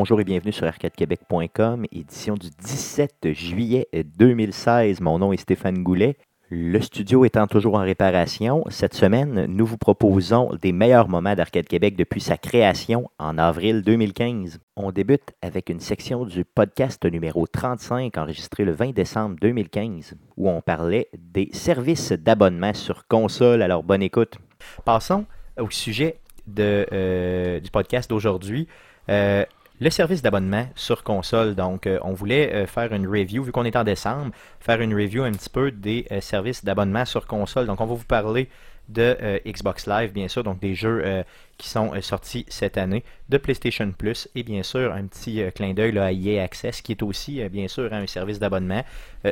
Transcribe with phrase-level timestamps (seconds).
[0.00, 5.02] Bonjour et bienvenue sur arcadequebec.com, édition du 17 juillet 2016.
[5.02, 6.16] Mon nom est Stéphane Goulet.
[6.48, 11.66] Le studio étant toujours en réparation, cette semaine, nous vous proposons des meilleurs moments d'Arcade
[11.66, 14.58] Québec depuis sa création en avril 2015.
[14.74, 20.48] On débute avec une section du podcast numéro 35 enregistré le 20 décembre 2015 où
[20.48, 23.60] on parlait des services d'abonnement sur console.
[23.60, 24.38] Alors bonne écoute.
[24.86, 25.26] Passons
[25.58, 26.20] au sujet
[26.58, 28.66] euh, du podcast d'aujourd'hui.
[29.10, 29.44] Euh,
[29.80, 31.54] le service d'abonnement sur console.
[31.54, 34.94] Donc, euh, on voulait euh, faire une review, vu qu'on est en décembre, faire une
[34.94, 37.66] review un petit peu des euh, services d'abonnement sur console.
[37.66, 38.48] Donc, on va vous parler
[38.90, 41.24] de Xbox Live, bien sûr, donc des jeux
[41.58, 45.98] qui sont sortis cette année, de PlayStation Plus et bien sûr un petit clin d'œil
[45.98, 48.82] à EA Access qui est aussi bien sûr un service d'abonnement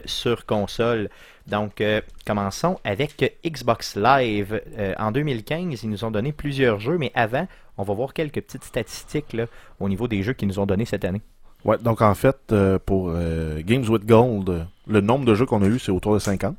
[0.04, 1.08] sur console.
[1.46, 1.82] Donc
[2.26, 4.60] commençons avec Xbox Live.
[4.98, 7.46] en 2015, ils nous ont donné plusieurs jeux, mais avant,
[7.78, 9.36] on va voir quelques petites statistiques
[9.80, 11.22] au niveau des jeux qu'ils nous ont donnés cette année.
[11.64, 15.46] Ouais, donc en fait, euh, pour euh, Games with Gold, euh, le nombre de jeux
[15.46, 16.56] qu'on a eu, c'est autour de 50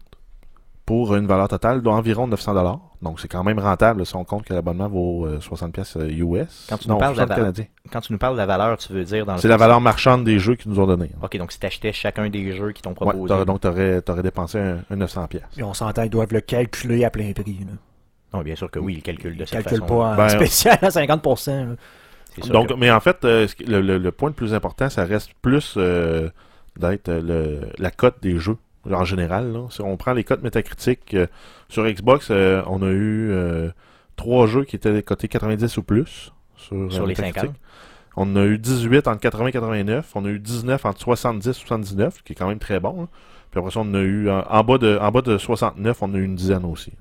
[0.85, 2.79] pour une valeur totale d'environ 900 dollars.
[3.01, 6.67] Donc c'est quand même rentable si on compte que l'abonnement vaut 60 pièces US.
[6.69, 7.51] Quand tu, nous parles de la
[7.91, 10.25] quand tu nous parles de la valeur, tu veux dire dans C'est la valeur marchande
[10.25, 11.09] des jeux qu'ils nous ont donné.
[11.21, 13.33] OK, donc si tu achetais chacun des jeux qui t'ont proposé.
[13.33, 15.43] Ouais, donc tu aurais, dépensé un, 900 pièces.
[15.57, 17.59] Et on s'entend ils doivent le calculer à plein prix.
[17.61, 17.73] Là.
[18.33, 20.89] Non, bien sûr que oui, il calcule de cette calcule pas en ben, spécial à
[20.89, 21.75] 50%.
[22.47, 26.29] Donc, mais en fait, euh, le, point le plus important, ça reste plus euh,
[26.77, 27.11] d'être
[27.77, 28.57] la cote des jeux
[28.93, 29.53] en général.
[29.69, 31.27] Si on prend les cotes métacritiques euh,
[31.69, 33.31] sur Xbox, on a eu
[34.15, 37.51] trois jeux qui étaient cotés 90 ou plus sur, les 50.
[38.15, 40.11] On a eu 18 entre 80 et 89.
[40.15, 43.03] On a eu 19 entre 70 et 79, qui est quand même très bon.
[43.03, 43.07] Hein.
[43.51, 46.17] Puis après ça, on a eu en, bas de, en bas de 69, on a
[46.17, 46.91] eu une dizaine aussi.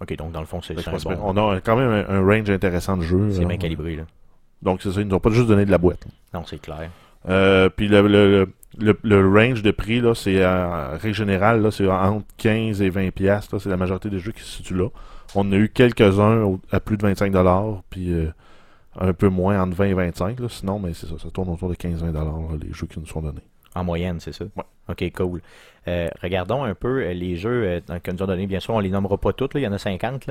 [0.00, 1.18] OK, donc dans le fond, c'est bon.
[1.22, 3.30] On a quand même un, range intéressant de jeux.
[3.32, 4.04] C'est bien calibré, là.
[4.62, 6.06] Donc, c'est ça, ils nous ont pas juste donné de la boîte.
[6.32, 6.90] Non, c'est clair.
[7.28, 8.46] Euh, puis le,
[8.78, 13.10] le, le, range de prix, là, c'est en règle générale, c'est entre 15 et 20
[13.10, 13.60] piastres.
[13.60, 14.88] C'est la majorité des jeux qui se situent là.
[15.34, 18.26] On a eu quelques-uns à plus de 25 dollars, puis euh,
[18.98, 20.40] un peu moins entre 20 et 25.
[20.40, 20.48] Là.
[20.48, 23.22] Sinon, mais c'est ça, ça tourne autour de 15-20 dollars les jeux qui nous sont
[23.22, 23.40] donnés.
[23.74, 24.44] En moyenne, c'est ça?
[24.56, 24.64] Ouais.
[24.88, 25.40] OK, cool.
[25.88, 28.46] Euh, regardons un peu euh, les jeux euh, que nous ont donnés.
[28.46, 29.52] Bien sûr, on les nommera pas toutes.
[29.54, 30.24] Il y en a 50.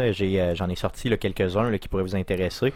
[0.53, 2.73] J'en ai, sorti quelques-uns qui pourraient vous intéresser.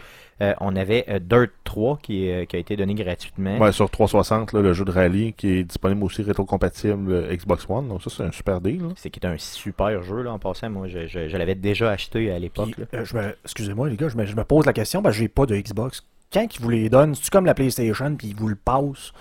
[0.60, 3.58] on avait Dirt 3 qui, a été donné gratuitement.
[3.58, 7.88] Ouais, sur 360, le jeu de rallye qui est disponible aussi rétro-compatible Xbox One.
[7.88, 8.82] Donc ça, c'est un super deal.
[8.96, 10.68] C'est qui est un super jeu là, en passant.
[10.68, 12.74] Moi, je, l'avais déjà acheté à l'époque.
[13.44, 16.04] Excusez-moi les gars, je me, pose la question que j'ai pas de Xbox.
[16.32, 19.12] Quand ils vous les donnent, c'est-tu comme la PlayStation puis ils vous le passent?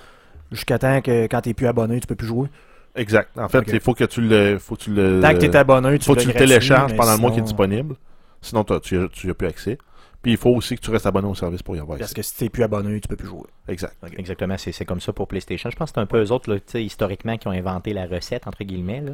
[0.56, 2.48] Jusqu'à temps que quand tu n'es plus abonné, tu peux plus jouer?
[2.96, 3.38] Exact.
[3.38, 4.58] En fait, il faut que tu le.
[4.58, 6.96] Faut que tu le Tant que tu es abonné, tu faut que tu le télécharges
[6.96, 7.96] pendant le mois qui est disponible.
[8.42, 9.78] Sinon, tu n'as plus accès.
[10.22, 12.24] Puis il faut aussi que tu restes abonné au service pour y avoir Parce que
[12.24, 13.46] si tu n'es plus abonné, tu peux plus jouer.
[13.68, 13.96] Exact.
[14.18, 15.70] Exactement, c'est comme ça pour PlayStation.
[15.70, 18.48] Je pense que c'est un peu eux autres, là, historiquement, qui ont inventé la recette,
[18.48, 19.02] entre guillemets.
[19.02, 19.12] Là.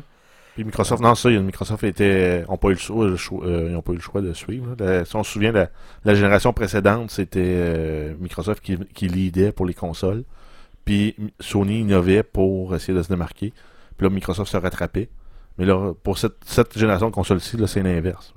[0.55, 3.91] Puis Microsoft, non, ça, Microsoft était, ont pas eu le choix, euh, ils n'ont pas
[3.91, 4.75] eu le choix de suivre.
[5.05, 5.69] si on se souvient, la,
[6.05, 10.23] la génération précédente, c'était euh, Microsoft qui, qui leadait pour les consoles.
[10.85, 13.53] Puis Sony innovait pour essayer de se démarquer.
[13.97, 15.09] Puis là, Microsoft se rattrapait.
[15.57, 18.33] Mais là, pour cette, cette génération de consoles-ci, c'est l'inverse.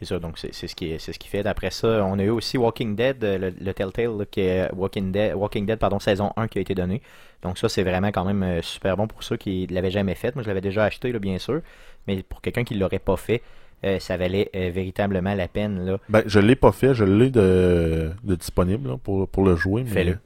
[0.00, 1.42] C'est ça, donc c'est ce qui c'est ce qui fait.
[1.42, 5.66] D'après ça, on a eu aussi Walking Dead, le, Telltale, qui est Walking Dead, Walking
[5.66, 7.02] Dead, pardon, saison 1 qui a été donné.
[7.42, 10.14] Donc ça, c'est vraiment quand même euh, super bon pour ceux qui ne l'avaient jamais
[10.14, 10.34] fait.
[10.34, 11.60] Moi, je l'avais déjà acheté, là, bien sûr.
[12.06, 13.42] Mais pour quelqu'un qui ne l'aurait pas fait,
[13.84, 15.84] euh, ça valait euh, véritablement la peine.
[15.84, 15.98] Là.
[16.08, 19.84] Ben, je l'ai pas fait, je l'ai de, disponible pour, pour le jouer.
[19.84, 20.18] Fais-le.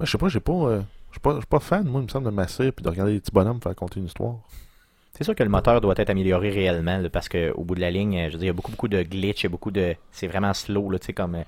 [0.00, 0.52] Ben, je sais pas, j'ai pas.
[0.52, 0.80] Euh,
[1.10, 3.20] je suis pas, pas, fan, moi, il me semble, de masser et de regarder les
[3.20, 4.36] petits bonhommes faire compter une histoire.
[5.12, 8.28] C'est sûr que le moteur doit être amélioré réellement, parce qu'au bout de la ligne,
[8.28, 9.94] je veux dire, il y a beaucoup, beaucoup de glitch, il y a beaucoup de.
[10.10, 11.34] C'est vraiment slow, là, tu sais, comme.
[11.34, 11.42] Euh,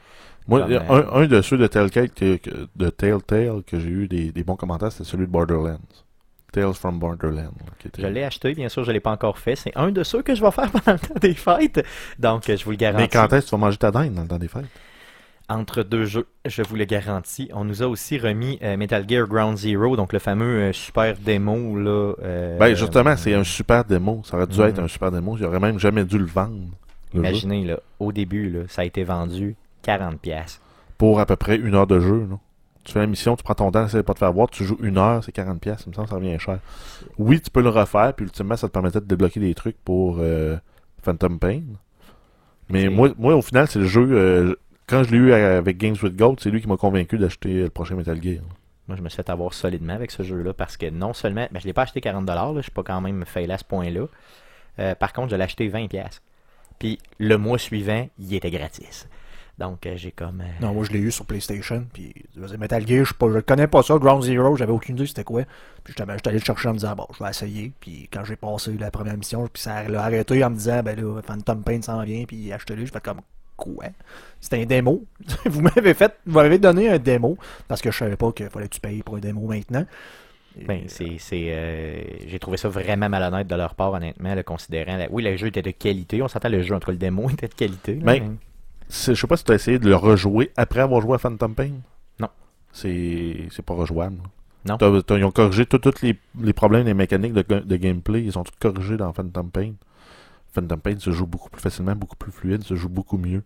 [0.46, 2.38] moi, un, un, de ceux de Telltale que,
[2.76, 5.78] de Telltale que j'ai eu des, des, bons commentaires, c'était celui de Borderlands.
[6.52, 7.54] Tales from Borderlands.
[7.96, 9.56] Je l'ai acheté, bien sûr, je ne l'ai pas encore fait.
[9.56, 11.82] C'est un de ceux que je vais faire pendant le temps des fêtes.
[12.18, 13.04] Donc, je vous le garantis.
[13.04, 14.66] Mais quand est-ce que tu vas manger ta dinde dans le temps des fêtes?
[15.48, 17.50] Entre deux jeux, je vous le garantis.
[17.52, 21.16] On nous a aussi remis euh, Metal Gear Ground Zero, donc le fameux euh, super
[21.16, 21.76] démo.
[21.78, 24.22] Là, euh, ben justement, c'est un super démo.
[24.24, 24.84] Ça aurait dû être mhm.
[24.84, 25.36] un super démo.
[25.36, 26.56] J'aurais même jamais dû le vendre.
[27.14, 29.54] Imaginez, là, au début, là, ça a été vendu
[29.84, 30.58] 40$.
[30.96, 32.26] Pour à peu près une heure de jeu.
[32.30, 32.38] Là.
[32.84, 34.78] Tu fais la mission, tu prends ton temps, ça pas de faire voir, tu joues
[34.82, 35.58] une heure, c'est 40$.
[35.62, 36.58] Il me semble que ça revient cher.
[37.16, 40.18] Oui, tu peux le refaire, puis ultimement, ça te permettait de débloquer des trucs pour
[41.02, 41.60] Phantom Pain.
[42.70, 44.56] Mais moi, moi, au final, c'est le jeu
[44.92, 47.70] quand je l'ai eu avec Games with Gold, c'est lui qui m'a convaincu d'acheter le
[47.70, 48.42] prochain Metal Gear.
[48.88, 51.60] Moi, je me suis fait avoir solidement avec ce jeu-là parce que non seulement, ben,
[51.60, 53.64] je ne l'ai pas acheté 40$, là, je suis pas quand même fait à ce
[53.64, 54.06] point-là.
[54.80, 55.88] Euh, par contre, je l'ai acheté 20$.
[56.78, 59.08] Puis le mois suivant, il était gratis.
[59.56, 60.42] Donc, euh, j'ai comme.
[60.42, 61.86] euh, Non, moi je l'ai eu sur PlayStation.
[61.94, 62.12] Puis
[62.58, 63.96] Metal Gear, je je connais pas ça.
[63.96, 65.44] Ground Zero, j'avais aucune idée c'était quoi.
[65.84, 67.72] Puis j'étais j'étais allé le chercher en me disant, bon, je vais essayer.
[67.80, 70.98] Puis quand j'ai passé la première mission, puis ça l'a arrêté en me disant, ben
[71.00, 72.84] là, Phantom Pain s'en vient, puis achetez-le.
[72.84, 73.20] Je fais comme,
[73.62, 73.84] quoi
[74.40, 75.04] C'était un démo.
[75.46, 77.36] vous m'avez fait, vous m'avez donné un démo
[77.68, 79.84] parce que je savais pas qu'il fallait que tu payes pour un démo maintenant.
[80.66, 84.96] Ben, c'est, c'est, euh, j'ai trouvé ça vraiment malhonnête de leur part, honnêtement, le considérant.
[84.98, 86.20] la- Oui, le jeu était de qualité.
[86.22, 87.94] On s'entend, le jeu, en tout cas, le démo était de qualité.
[87.94, 88.36] là, Ben, mais-
[88.90, 91.54] Je sais pas si tu as essayé de le rejouer après avoir joué à Phantom
[91.54, 91.70] Pain.
[92.20, 92.28] Non.
[92.72, 94.16] C'est c'est pas rejouable.
[94.66, 94.76] Non.
[94.76, 98.22] T'as- t'as- ils ont corrigé tous les, les problèmes des mécaniques de, de gameplay.
[98.22, 99.72] Ils sont tous corrigés dans Phantom Pain.
[100.52, 103.42] Phantom Pain se joue beaucoup plus facilement, beaucoup plus fluide, se joue beaucoup mieux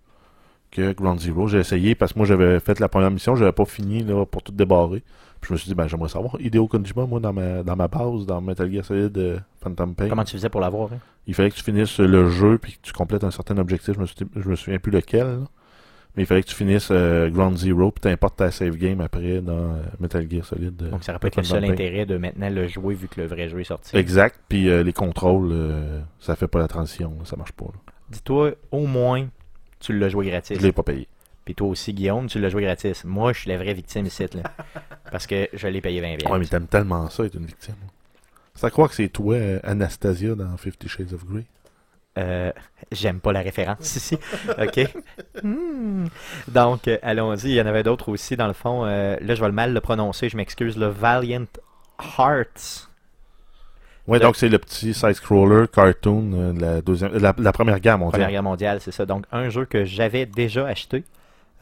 [0.71, 1.47] que Ground Zero.
[1.49, 4.43] J'ai essayé parce que moi j'avais fait la première mission, j'avais pas fini là, pour
[4.43, 5.03] tout débarrer.
[5.41, 7.89] Puis je me suis dit, ben j'aimerais savoir Hideo Kojima, moi, dans ma, dans ma
[7.89, 10.09] base, dans Metal Gear Solid euh, Phantom Pain.
[10.09, 10.99] Comment tu faisais pour l'avoir hein?
[11.27, 13.95] Il fallait que tu finisses le jeu puis que tu complètes un certain objectif.
[13.95, 15.27] Je me, suis- je me souviens plus lequel.
[15.27, 15.39] là.
[16.17, 19.41] Mais il fallait que tu finisses euh, Ground Zero puis t'importes ta save game après
[19.43, 20.81] dans euh, Metal Gear Solid.
[20.83, 23.21] euh, Donc, ça aurait pas été le seul intérêt de maintenant le jouer vu que
[23.21, 23.95] le vrai jeu est sorti.
[23.97, 24.41] Exact.
[24.49, 25.55] Puis euh, les contrôles,
[26.19, 27.15] ça fait pas la transition.
[27.19, 27.67] là, ça marche pas.
[28.09, 29.27] Dis-toi, au moins,
[29.81, 30.59] tu l'as joué gratis.
[30.59, 31.07] Je l'ai pas payé.
[31.45, 33.05] Puis toi aussi, Guillaume, tu l'as joué gratis.
[33.05, 34.43] Moi, je suis la vraie victime ici, là.
[35.13, 37.75] Parce que je l'ai payé 20 Ouais, mais t'aimes tellement ça être une victime.
[38.55, 41.45] C'est à croire que c'est toi, Anastasia, dans Fifty Shades of Grey?
[42.19, 42.53] Euh,
[42.93, 44.17] J'aime pas la référence ici.
[44.59, 44.81] OK?
[45.43, 46.07] Hmm.
[46.49, 47.49] Donc, euh, allons-y.
[47.51, 48.85] Il y en avait d'autres aussi, dans le fond.
[48.85, 50.29] Euh, là, je vais le mal le prononcer.
[50.29, 50.77] Je m'excuse.
[50.79, 51.47] Le Valiant
[52.19, 52.89] Hearts.
[54.07, 57.53] Ouais, Le- donc c'est le petit side-scroller cartoon de la, deuxième, de la, de la
[57.53, 58.13] Première Guerre mondiale.
[58.21, 59.05] Première Guerre mondiale, c'est ça.
[59.05, 61.03] Donc, un jeu que j'avais déjà acheté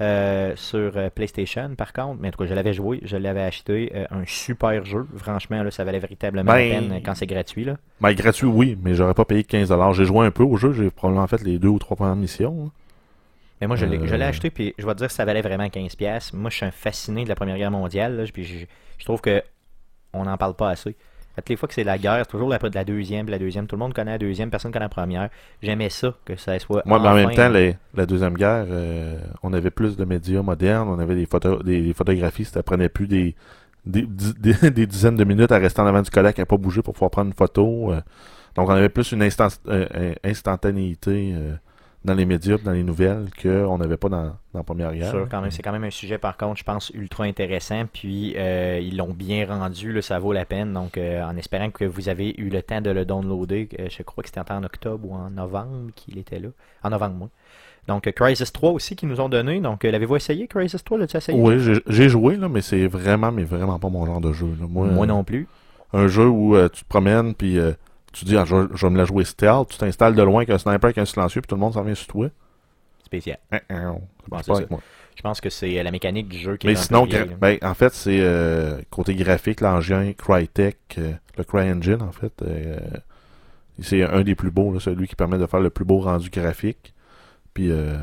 [0.01, 2.21] euh, sur euh, PlayStation, par contre.
[2.21, 3.93] Mais en tout cas, je l'avais joué, je l'avais acheté.
[3.95, 5.07] euh, un super jeu.
[5.17, 7.65] Franchement, là, ça valait véritablement Ben- la peine euh, quand c'est gratuit.
[7.65, 7.77] Là.
[8.01, 9.93] Ben, gratuit, oui, mais j'aurais pas payé 15$.
[9.95, 12.67] J'ai joué un peu au jeu, j'ai probablement fait les deux ou trois premières missions.
[12.67, 12.71] hein.
[13.61, 14.29] Mais moi, je l'ai je l'ai Euh.
[14.29, 16.33] acheté, puis je vais te dire que ça valait vraiment 15$.
[16.35, 18.17] Moi, je suis un fasciné de la Première Guerre mondiale.
[18.17, 18.67] Là, puis je,
[18.99, 19.43] je trouve que
[20.13, 20.97] on n'en parle pas assez.
[21.37, 23.67] À toutes les fois que c'est la guerre, c'est toujours la, la deuxième, la deuxième.
[23.67, 25.29] Tout le monde connaît la deuxième, personne connaît la première.
[25.63, 26.83] J'aimais ça, que ça soit.
[26.87, 30.43] Moi, mais en même temps, les- la Deuxième Guerre, euh, on avait plus de médias
[30.43, 33.35] modernes, on avait des, photos, des, des photographies, ça prenait plus des,
[33.85, 36.95] des, des- dizaines de minutes à rester en avant du Kodak à pas bouger pour
[36.95, 37.93] pouvoir prendre une photo.
[37.93, 38.01] euh.
[38.55, 41.35] donc, on avait plus une instant- euh, euh, instantanéité
[42.05, 45.27] dans les médias, dans les nouvelles, qu'on n'avait pas dans, dans la Première Guerre.
[45.31, 47.85] Quand même, c'est quand même un sujet, par contre, je pense, ultra intéressant.
[47.91, 50.73] Puis, euh, ils l'ont bien rendu, là, ça vaut la peine.
[50.75, 54.03] Donc, euh, en espérant que vous avez eu le temps de le downloader, euh, je
[54.03, 56.49] crois que c'était en octobre ou en novembre qu'il était là.
[56.83, 57.29] En novembre, moi.
[57.89, 59.61] Donc, euh, Crisis 3 aussi, qu'ils nous ont donné.
[59.61, 61.39] Donc, l'avez-vous essayé, Crisis 3 L'as-tu essayé?
[61.39, 64.49] Oui, j'ai- j'ai joué, là, mais c'est vraiment, mais vraiment pas mon genre de jeu.
[64.61, 64.67] là.
[64.69, 65.47] Moi, Moi non plus.
[65.95, 67.59] un jeu où tu te promènes, puis
[68.15, 70.39] tu dis, ah, je, vais- je vais me la jouer stealth, tu t'installes de loin
[70.39, 72.29] avec un sniper, avec un silencieux, puis tout le monde s'en vient sur toi.
[73.05, 73.39] Spécial.
[73.53, 74.81] Hein, hein, Bon, c'est pas c'est avec moi.
[75.17, 77.37] Je pense que c'est euh, la mécanique du jeu qui Mais est sinon, vieille, gra-
[77.39, 82.79] ben, en fait, c'est euh, côté graphique, l'engin Crytek, euh, le CryEngine, en fait, euh,
[83.81, 86.31] c'est un des plus beaux, là, celui qui permet de faire le plus beau rendu
[86.31, 86.95] graphique.
[87.53, 87.97] Puis, euh,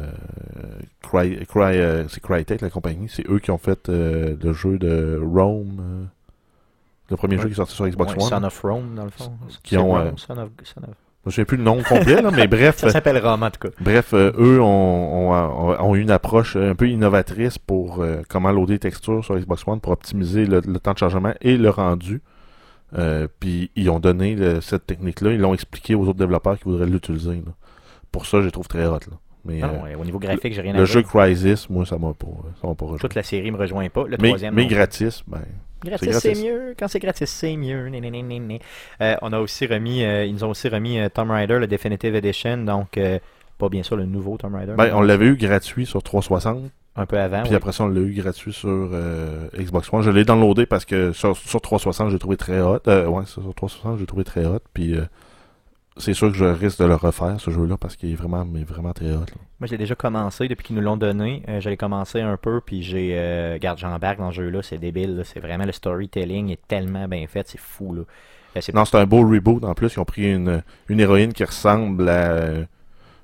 [1.02, 6.08] Cry, Cry, c'est Crytek, la compagnie, c'est eux qui ont fait le jeu de Rome,
[7.12, 7.44] le premier Ouais.
[7.44, 8.30] jeu qui est sorti sur Xbox Ouais, One.
[8.30, 9.32] Son of Rome, dans le fond.
[9.64, 10.90] Qui ont, Rome, euh, Son of- Son of-
[11.24, 13.60] Je me souviens plus le nom complet, là, mais bref, Ça s'appelle Rome, en tout
[13.68, 13.76] cas.
[13.80, 18.74] Bref, euh, eux ont, ont, ont- une approche un peu innovatrice pour euh, comment loader
[18.74, 22.22] les textures sur Xbox One pour optimiser le, le temps de chargement et le rendu.
[22.98, 26.64] Euh, puis ils ont donné le- cette technique-là, ils l'ont expliqué aux autres développeurs qui
[26.66, 27.42] voudraient l'utiliser.
[28.12, 28.94] Pour ça, je les trouve très hot.
[29.10, 29.18] Là.
[29.46, 31.98] Mais Non, euh, ouais, au niveau graphique, j'ai rien à le jeu Crysis, moi, ça
[31.98, 32.28] m'a pas,
[32.62, 32.98] ça m'a pas rejoint.
[33.00, 34.04] Toute la série me rejoint pas.
[34.08, 34.54] Le Mais, troisième.
[34.54, 34.68] mais non.
[34.70, 35.40] gratis, ben,
[35.84, 36.76] Gratis, C'est mieux.
[36.78, 37.88] Quand c'est gratis, c'est mieux.
[37.90, 38.60] Né, né, né, né, né.
[39.02, 41.68] Euh, on a aussi remis, euh, ils nous ont aussi remis euh, Tomb Raider, le
[41.68, 43.20] Definitive Edition, donc euh,
[43.58, 44.74] pas bien sûr le nouveau Tomb Raider.
[44.78, 47.42] ben, on l'avait eu gratuit sur 360, un peu avant.
[47.42, 47.56] puis oui.
[47.56, 48.90] après ça, on l'a eu gratuit sur
[49.58, 50.02] Xbox One.
[50.02, 52.80] Je l'ai downloadé parce que sur, sur 360, j'ai trouvé très hot.
[52.86, 54.60] Ouais, sur 360, j'ai trouvé très hot.
[54.74, 54.96] Puis
[55.98, 58.64] c'est sûr que je risque de le refaire, ce jeu-là, parce qu'il est vraiment, mais
[58.64, 59.20] vraiment très hot.
[59.20, 59.26] là.
[59.60, 61.44] Moi, je l'ai déjà commencé depuis qu'ils nous l'ont donné.
[61.50, 63.12] Euh, J'avais commencé un peu, puis j'ai.
[63.20, 65.22] Euh, regarde, j'embarque dans ce jeu-là, c'est débile.
[65.26, 67.94] C'est vraiment le storytelling est tellement bien fait, c'est fou.
[67.94, 68.02] Là.
[68.58, 69.64] Euh, Non, c'est un beau reboot.
[69.64, 72.64] En plus, ils ont pris une, une héroïne qui ressemble à euh,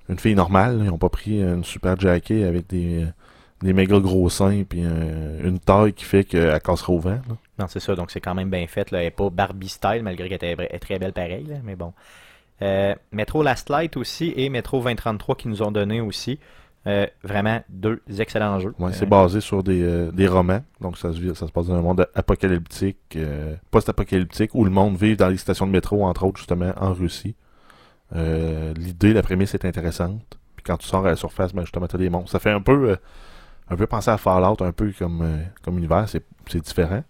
[0.09, 0.77] une fille normale.
[0.79, 0.83] là.
[0.86, 3.05] Ils ont pas pris une super jacket avec des,
[3.62, 7.19] des méga gros seins puis euh, une taille qui fait qu'elle cassera au vent.
[7.29, 7.36] là.
[7.59, 8.91] Non, c'est ça, donc c'est quand même bien fait.
[8.91, 9.00] Là.
[9.00, 11.91] Elle n'est pas Barbie style, malgré qu'elle est très belle pareil, mais bon.
[12.61, 16.39] Euh, Metro Last Light aussi et Metro 2033 qui nous ont donné aussi.
[16.85, 18.73] Euh, vraiment deux excellents jeux.
[18.79, 20.61] Ouais, Euh, c'est basé sur des, euh, des romans.
[20.79, 24.95] Donc, ça se, ça se passe dans un monde apocalyptique, euh, post-apocalyptique, où le monde
[24.95, 27.35] vit dans les stations de métro, entre autres, justement, en Russie.
[28.15, 30.37] Euh, L'idée, la prémisse est intéressante.
[30.55, 32.31] Puis quand tu sors à la surface, ben, justement, t'as des monstres.
[32.31, 32.95] Ça fait un peu, euh,
[33.69, 37.03] un peu penser à Fallout, un peu comme, euh, comme univers, c'est c'est différent.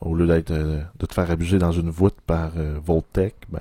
[0.00, 3.60] Au lieu d'être euh, de te faire abuser dans une voûte par euh, Voltec, ben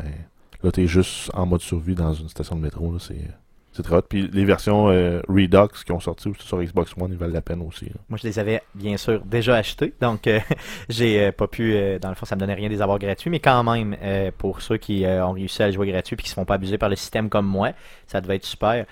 [0.63, 2.97] là t'es juste en mode survie dans une station de métro.
[2.99, 4.01] C'est très hot.
[4.01, 7.41] Puis les versions euh, Redux qui ont sorti aussi sur Xbox One, ils valent la
[7.41, 7.89] peine aussi.
[8.09, 10.39] Moi, je les avais bien sûr déjà achetés, donc euh,
[10.89, 13.29] j'ai euh, pas pu, dans le fond, ça me donnait rien de les avoir gratuits,
[13.29, 13.95] mais quand même,
[14.37, 16.89] pour ceux qui ont réussi à jouer gratuit et qui se font pas abuser par
[16.89, 17.71] le système comme moi,
[18.07, 18.85] ça devait être super.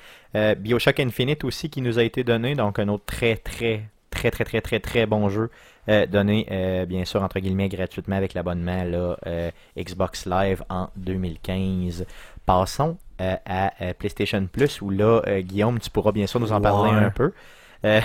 [0.57, 4.45] Bioshock Infinite aussi qui nous a été donné, donc un autre très très très très
[4.45, 5.49] très très très bon jeu
[5.87, 8.83] donné euh, bien sûr entre guillemets gratuitement avec l'abonnement
[9.25, 12.05] euh, Xbox Live en 2015.
[12.45, 16.51] Passons euh, à euh, PlayStation Plus où là euh, Guillaume tu pourras bien sûr nous
[16.51, 16.97] en parler Ouais.
[17.05, 17.31] un peu.
[17.85, 18.01] Euh,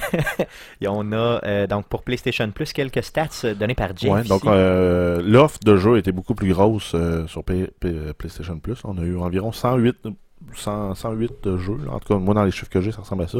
[0.80, 4.10] et on a euh, donc pour PlayStation Plus quelques stats euh, données par Jeff.
[4.12, 8.58] Ouais, donc euh, l'offre de jeux était beaucoup plus grosse euh, sur P- P- PlayStation
[8.58, 8.80] Plus.
[8.84, 10.08] On a eu environ 108,
[10.54, 11.78] 100 108 de jeux.
[11.90, 13.38] En tout cas, moi, dans les chiffres que j'ai, ça ressemble à ça.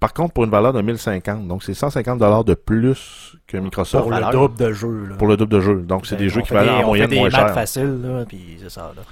[0.00, 4.04] Par contre, pour une valeur de 1050, donc c'est 150 dollars de plus que Microsoft
[4.04, 4.30] Pour pour, le valeur.
[4.48, 5.06] double de jeu.
[5.08, 5.26] Là.
[5.26, 5.82] le double de jeux.
[5.82, 7.54] Donc, c'est Ben, des jeux qui valent en on fait moyenne des moins maths cher.
[7.54, 8.92] faciles, là, puis c'est ça.
[8.96, 9.02] Là.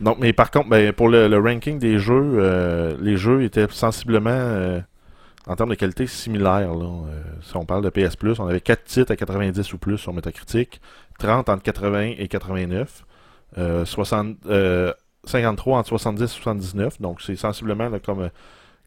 [0.00, 3.66] Donc, mais par contre, ben, pour le, le ranking des jeux, euh, les jeux étaient
[3.70, 4.80] sensiblement, euh,
[5.48, 6.74] en termes de qualité, similaires.
[6.74, 6.84] Là.
[6.84, 9.98] Euh, si on parle de PS Plus, on avait 4 titres à 90 ou plus
[9.98, 10.80] sur Metacritic,
[11.18, 13.04] 30 entre 80 et 89,
[13.58, 14.92] euh, 60, euh,
[15.24, 17.00] 53 entre 70 et 79.
[17.00, 18.28] Donc, c'est sensiblement là, comme, euh,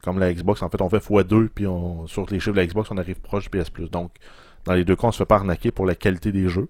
[0.03, 0.61] comme la Xbox.
[0.61, 3.19] En fait, on fait x2, puis on, sur les chiffres de la Xbox, on arrive
[3.21, 3.89] proche du PS Plus.
[3.89, 4.11] Donc,
[4.65, 6.67] dans les deux cas, on se fait pas arnaquer pour la qualité des jeux.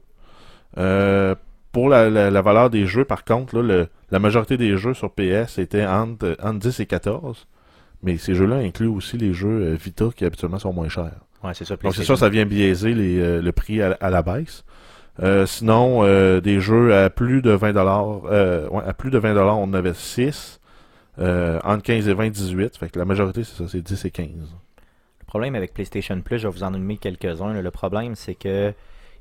[0.78, 1.36] Euh,
[1.72, 4.94] pour la, la- la valeur des jeux, par contre, là, le- la majorité des jeux
[4.94, 7.48] sur PS étaient entre, entre 10 et 14.
[8.02, 11.12] Mais ces jeux-là incluent aussi les jeux euh, Vita qui habituellement sont moins chers.
[11.44, 11.76] Ouais, c'est ça.
[11.76, 14.64] Donc c'est ça, ça vient biaiser les, euh, le prix à, à la baisse.
[15.22, 19.34] Euh, sinon, euh, des jeux à plus de 20 dollars, ouais, à plus de 20
[19.34, 20.59] dollars, on en avait 6.
[21.20, 22.78] Euh, entre 15 et 20, 18.
[22.78, 24.28] Fait que la majorité, c'est ça, c'est 10 et 15.
[25.20, 27.54] Le problème avec PlayStation Plus, je vais vous en nommer quelques-uns.
[27.62, 28.74] Le problème, c'est que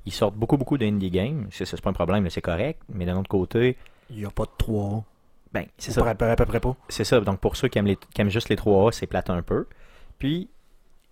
[0.06, 1.48] ils sortent beaucoup, beaucoup d'indie games.
[1.50, 2.80] C'est c'est pas un problème, là, c'est correct.
[2.88, 3.76] Mais d'un autre côté,
[4.10, 5.04] Il n'y a pas de 3.
[5.52, 6.08] ben, c'est ça.
[6.08, 6.76] à peu, à peu près pas.
[6.88, 7.20] C'est ça.
[7.20, 9.66] Donc, pour ceux qui aiment, les, qui aiment juste les 3A, c'est plate un peu.
[10.18, 10.48] Puis,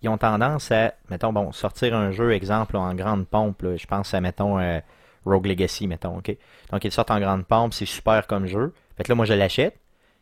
[0.01, 3.61] ils ont tendance à, mettons, bon, sortir un jeu, exemple, en grande pompe.
[3.61, 3.75] là.
[3.75, 4.79] je pense à, mettons, euh,
[5.25, 6.35] Rogue Legacy, mettons, OK?
[6.71, 8.73] Donc, ils sortent en grande pompe, c'est super comme jeu.
[8.95, 9.77] Fait que là, moi, je l'achète.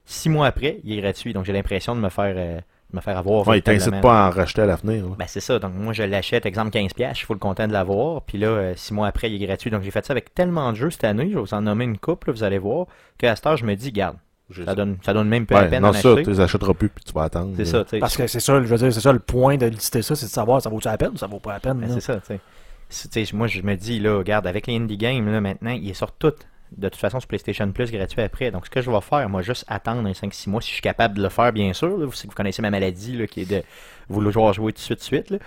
[0.06, 1.34] Six mois après, il est gratuit.
[1.34, 2.58] Donc, j'ai l'impression de me faire, euh,
[2.92, 3.48] de me faire avoir.
[3.48, 4.02] Ouais, ils t'incitent véritablement.
[4.02, 5.06] pas à en racheter à l'avenir.
[5.18, 7.74] Ben c'est ça, donc moi je l'achète, exemple 15$, piastres, je suis le content de
[7.74, 9.72] l'avoir, puis là, euh, six mois après, il est gratuit.
[9.72, 11.86] Donc j'ai fait ça avec tellement de jeux cette année, je vais vous en nommer
[11.86, 12.86] une couple, vous allez voir,
[13.18, 14.18] qu'à cette heure, je me dis, garde,
[14.64, 16.24] ça donne, ça donne même pas la Ouais, peine non, ça, acheter.
[16.24, 17.54] tu les achèteras plus puis tu vas attendre.
[17.58, 18.00] C'est ça, tu sais.
[18.00, 20.28] Parce que c'est ça, je veux dire, c'est ça le point de lister ça, c'est
[20.28, 21.80] de savoir ça vaut-tu la peine ou ça vaut pas la peine.
[21.80, 22.40] Ben, c'est ça, tu sais.
[22.88, 23.36] C'est- tu sais.
[23.36, 26.46] Moi, je me dis, là, regarde, avec les indie games, là, maintenant, ils sortent toutes,
[26.78, 28.52] de toute façon, sur PlayStation Plus gratuit après.
[28.52, 30.82] Donc, ce que je vais faire, moi, juste attendre un 5-6 mois, si je suis
[30.82, 31.98] capable de le faire, bien sûr.
[31.98, 32.06] là.
[32.06, 33.64] vous, vous connaissez ma maladie, là, qui est de
[34.10, 35.30] vouloir jouer tout de suite, tout de suite.
[35.30, 35.38] Là.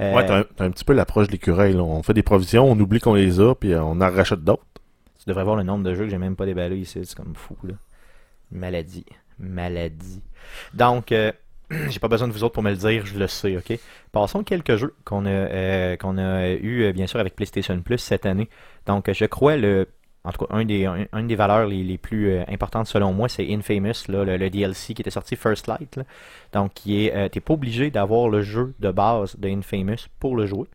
[0.00, 1.74] Euh, Ouais, t'as un, petit peu l'approche de l'écureuil.
[1.76, 4.64] On fait des provisions, on oublie qu'on les a, puis euh, on en rachète d'autres.
[5.18, 7.00] Tu devrais voir le nombre de jeux que j'ai même pas déballé ici.
[7.04, 7.74] C'est comme fou, là.
[8.50, 9.04] Maladie.
[9.38, 10.22] Maladie.
[10.74, 11.32] Donc, euh,
[11.90, 13.78] j'ai pas besoin de vous autres pour me le dire, je le sais, ok?
[14.12, 17.98] Passons quelques jeux qu'on a, euh, qu'on a eu, euh, bien sûr, avec PlayStation Plus
[17.98, 18.48] cette année.
[18.86, 19.86] Donc, je crois, le,
[20.24, 23.12] en tout cas, un des, un, une des valeurs les, les plus euh, importantes selon
[23.12, 25.96] moi, c'est Infamous, là, le, le DLC qui était sorti First Light.
[25.96, 26.02] là.
[26.52, 30.36] Donc, qui est, euh, t'es pas obligé d'avoir le jeu de base de Infamous pour
[30.36, 30.66] le jouer.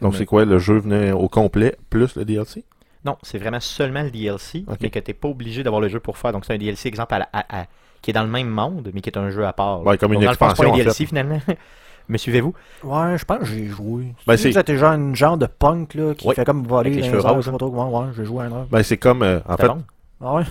[0.00, 2.64] Donc c'est quoi, le jeu venait au complet plus le DLC?
[3.04, 4.78] Non, c'est vraiment seulement le DLC, Ok.
[4.80, 6.32] mais que t'es pas obligé d'avoir le jeu pour faire.
[6.32, 7.66] Donc c'est un DLC, exemple, à la- à- à-
[8.02, 9.84] qui est dans le même monde, mais qui est un jeu à part.
[9.84, 11.40] Ouais, comme une dans le fond, expansion, pas un en DLC finalement.
[12.08, 12.54] Me suivez-vous?
[12.82, 14.14] Ouais, je pense que j'ai joué.
[14.26, 16.34] Ben, Tu c'est- sais, C'était genre une genre de punk là, qui Oui.
[16.34, 18.00] fait comme voler Avec les dans cheveux airs, roses, je sais pas trop comment.
[18.00, 18.66] Ouais, j'ai joué à un heure.
[18.70, 19.84] Ben c'est comme, euh, en C'était fait, bon?
[20.22, 20.42] Ah ouais?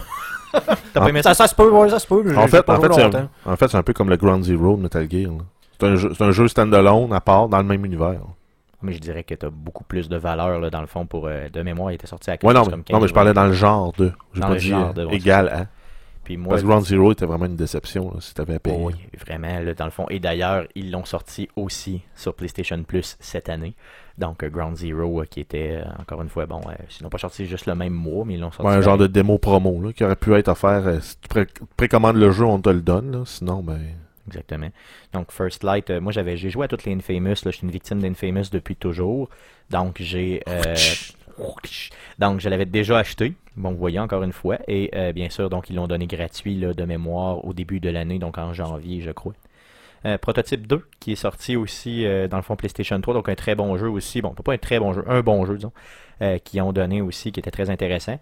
[0.93, 1.43] T'as pas aimé Ça, ça?
[1.43, 2.23] ça se peut, ouais, ça se peut.
[2.25, 3.27] mais en j'ai fait, pas en fait, c'est longtemps.
[3.45, 5.31] un, en fait, c'est un peu comme le Ground Zero de Metal Gear.
[5.31, 5.37] là.
[5.79, 8.19] C'est un, jeu- c'est un jeu standalone à part dans le même univers.
[8.81, 11.49] Mais je dirais que t'as beaucoup plus de valeur là, dans le fond pour euh,
[11.49, 11.91] de mémoire.
[11.91, 13.33] Il était sorti à quelque Ouais, non, chose mais, comme non, mais 15 je parlais
[13.33, 14.11] dans le genre de.
[14.33, 15.65] J'ai Dans pas le dit genre euh, de, ouais, égal à.
[16.29, 18.77] Puis moi, Parce que Ground Zero était vraiment une déception là, si t'avais à payer.
[18.79, 20.05] Oh oui, vraiment, là, dans le fond.
[20.11, 23.73] Et d'ailleurs, ils l'ont sorti aussi sur PlayStation Plus cette année.
[24.19, 26.61] Donc, euh, Ground Zero, euh, qui était, euh, encore une fois, bon,
[26.99, 28.67] ils n'ont pas sorti juste le même mois, mais ils l'ont sorti.
[28.69, 31.01] Ouais, un genre de démo promo là, qui aurait pu être offert.
[31.01, 33.11] si tu pré- précommandes le jeu, on te le donne.
[33.11, 33.23] là.
[33.25, 33.79] Sinon, ben.
[34.27, 34.69] Exactement.
[35.13, 37.29] Donc, First Light, euh, moi, j'avais, j'ai joué à toutes les Infamous.
[37.29, 39.29] Là, je suis une victime d'Infamous depuis toujours.
[39.71, 40.43] Donc, j'ai.
[40.47, 40.75] euh,
[42.19, 43.33] donc, je l'avais déjà acheté.
[43.55, 44.57] Bon, vous voyez encore une fois.
[44.67, 47.89] Et euh, bien sûr, donc, ils l'ont donné gratuit là, de mémoire au début de
[47.89, 49.33] l'année, donc en janvier, je crois.
[50.05, 53.35] Euh, Prototype 2, qui est sorti aussi euh, dans le fond PlayStation 3, donc un
[53.35, 54.21] très bon jeu aussi.
[54.21, 55.73] Bon, pas un très bon jeu, un bon jeu, disons,
[56.43, 58.19] qui ont donné aussi, qui était très intéressant.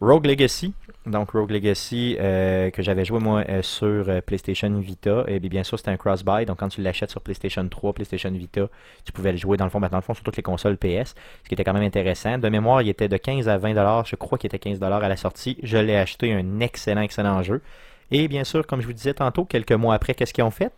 [0.00, 0.74] Rogue Legacy.
[1.06, 5.24] Donc, Rogue Legacy, euh, que j'avais joué moi euh, sur euh, PlayStation Vita.
[5.26, 6.44] Et bien, sûr, c'était un cross-buy.
[6.44, 8.68] Donc, quand tu l'achètes sur PlayStation 3, PlayStation Vita,
[9.04, 10.76] tu pouvais le jouer dans le fond, maintenant, dans le fond, sur toutes les consoles
[10.76, 11.14] PS.
[11.44, 12.38] Ce qui était quand même intéressant.
[12.38, 15.16] De mémoire, il était de 15 à 20 Je crois qu'il était 15 à la
[15.16, 15.58] sortie.
[15.62, 17.62] Je l'ai acheté, un excellent, excellent jeu.
[18.10, 20.72] Et bien sûr, comme je vous disais tantôt, quelques mois après, qu'est-ce qu'ils ont fait?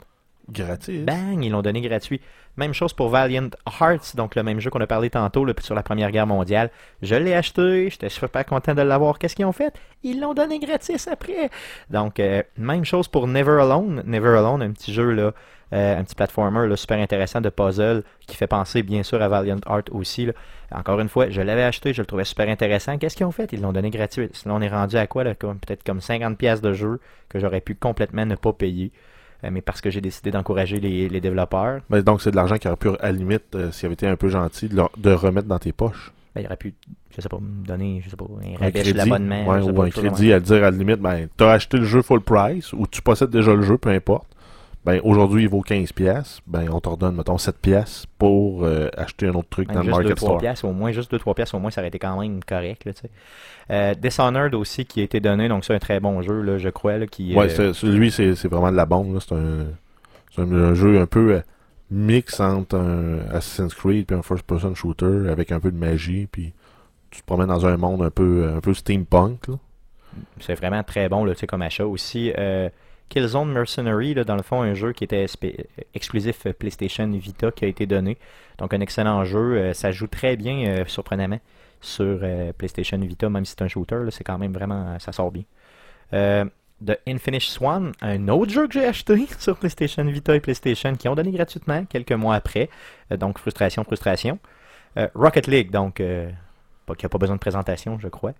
[0.50, 1.04] Gratis.
[1.04, 2.20] Bang, ils l'ont donné gratuit.
[2.56, 3.50] Même chose pour Valiant
[3.80, 6.70] Hearts, donc le même jeu qu'on a parlé tantôt sur la Première Guerre mondiale.
[7.02, 9.18] Je l'ai acheté, j'étais super content de l'avoir.
[9.18, 9.74] Qu'est-ce qu'ils ont fait?
[10.02, 11.50] Ils l'ont donné gratis après.
[11.90, 14.02] Donc, euh, même chose pour Never Alone.
[14.06, 15.32] Never Alone, un petit jeu là,
[15.74, 19.60] euh, un petit platformer super intéressant de puzzle qui fait penser bien sûr à Valiant
[19.68, 20.28] Hearts aussi.
[20.72, 22.96] Encore une fois, je l'avais acheté, je le trouvais super intéressant.
[22.96, 23.52] Qu'est-ce qu'ils ont fait?
[23.52, 24.30] Ils l'ont donné gratuit.
[24.32, 27.74] Sinon, on est rendu à quoi Peut-être comme 50 pièces de jeu que j'aurais pu
[27.74, 28.90] complètement ne pas payer.
[29.44, 31.80] Euh, mais parce que j'ai décidé d'encourager les, développeurs.
[31.90, 34.06] Mais donc, c'est de l'argent qui aurait pu, à la limite, euh, s'il avait été
[34.06, 36.12] un peu gentil, de, remettre dans tes poches.
[36.34, 36.74] Ben, il aurait pu,
[37.16, 39.46] je sais pas, me donner, je sais pas, un rabais de l'abonnement.
[39.46, 42.72] ou un crédit à dire à la limite, ben, t'as acheté le jeu full price,
[42.72, 44.26] ou tu possèdes déjà le jeu, peu importe
[44.84, 48.88] ben aujourd'hui il vaut 15 pièces, ben on te redonne mettons 7 pièces pour euh,
[48.96, 50.38] acheter un autre truc dans le market 2, store.
[50.38, 52.84] Pièces, au moins juste 2 3 pièces au moins ça aurait été quand même correct
[52.84, 52.92] là,
[53.70, 56.68] euh, Dishonored aussi qui a été donné donc c'est un très bon jeu là, je
[56.68, 59.66] crois là, qui Ouais, euh, lui c'est vraiment de la bombe c'est un,
[60.38, 61.42] un, jeu un peu
[61.90, 66.28] mix entre un Assassin's Creed puis un first person shooter avec un peu de magie
[66.30, 66.52] puis
[67.10, 69.46] tu te promènes dans un monde un peu un peu steampunk
[70.40, 71.86] C'est vraiment très bon là, comme achat.
[71.86, 72.32] Aussi
[73.08, 75.26] Killzone Mercenary, là, dans le fond, un jeu qui était
[75.94, 78.18] exclusif PlayStation Vita qui a été donné.
[78.58, 79.56] Donc un excellent jeu.
[79.56, 81.40] Euh, ça joue très bien, euh, surprenamment,
[81.80, 84.04] sur euh, PlayStation Vita, même si c'est un shooter.
[84.10, 85.44] C'est quand même vraiment, ça sort bien.
[86.80, 91.08] The Infinite Swan, un autre jeu que j'ai acheté sur PlayStation Vita et PlayStation qui
[91.08, 92.68] ont donné gratuitement quelques mois après.
[93.10, 94.38] donc frustration, frustration.
[95.14, 98.32] Rocket League, donc qui n'a pas besoin de présentation, je crois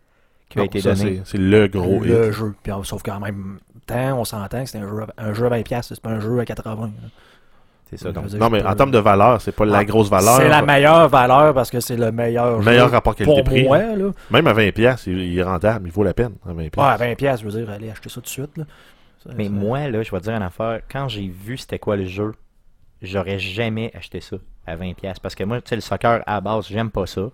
[0.48, 1.22] qui a été donné.
[1.24, 2.54] C'est le gros le jeu.
[2.62, 5.82] Puis, sauf qu'en même temps, on s'entend que c'est un jeu, un jeu à 20$,
[5.82, 6.90] c'est pas un jeu à 80$.
[7.90, 8.12] C'est ça.
[8.12, 10.36] non, mais en termes de valeur, c'est pas la grosse valeur.
[10.36, 13.66] C'est la meilleure valeur parce que c'est le meilleur, meilleur rapport qualité-prix.
[14.30, 16.34] Même à 20$, il est rentable, il vaut la peine.
[16.46, 16.56] À 20$.
[16.56, 18.58] Ouais, à 20$, je veux dire, allez acheter ça tout de suite.
[18.58, 18.64] Là.
[19.34, 20.80] mais moi, là, je vais te dire une affaire.
[20.90, 22.34] Quand j'ai vu c'était quoi le jeu,
[23.00, 24.94] j'aurais jamais acheté ça à 20$.
[25.22, 27.30] Parce que moi, tu sais, le soccer à base, j'aime pas ça.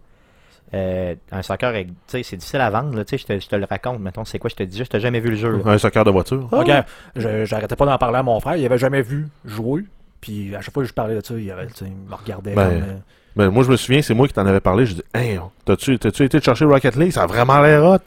[0.72, 1.72] Euh, un soccer,
[2.06, 2.96] c'est difficile à vendre.
[2.96, 4.00] Là, je, te, je te le raconte.
[4.00, 5.62] Mettons, c'est quoi Je te dis, je t'ai jamais vu le jeu.
[5.64, 6.48] Un soccer de voiture.
[6.50, 6.70] Ok,
[7.16, 8.56] j'arrêtais pas d'en parler à mon frère.
[8.56, 9.84] Il avait jamais vu jouer.
[10.20, 12.70] Puis à chaque fois que je parlais de ça, il, avait, il me regardait ben,
[12.70, 12.96] euh,
[13.36, 14.86] ben, moi, je me souviens, c'est moi qui t'en avais parlé.
[14.86, 17.12] Je dis, hey, t'as-tu, été chercher Rocket League?
[17.12, 17.98] Ça a vraiment l'air hot.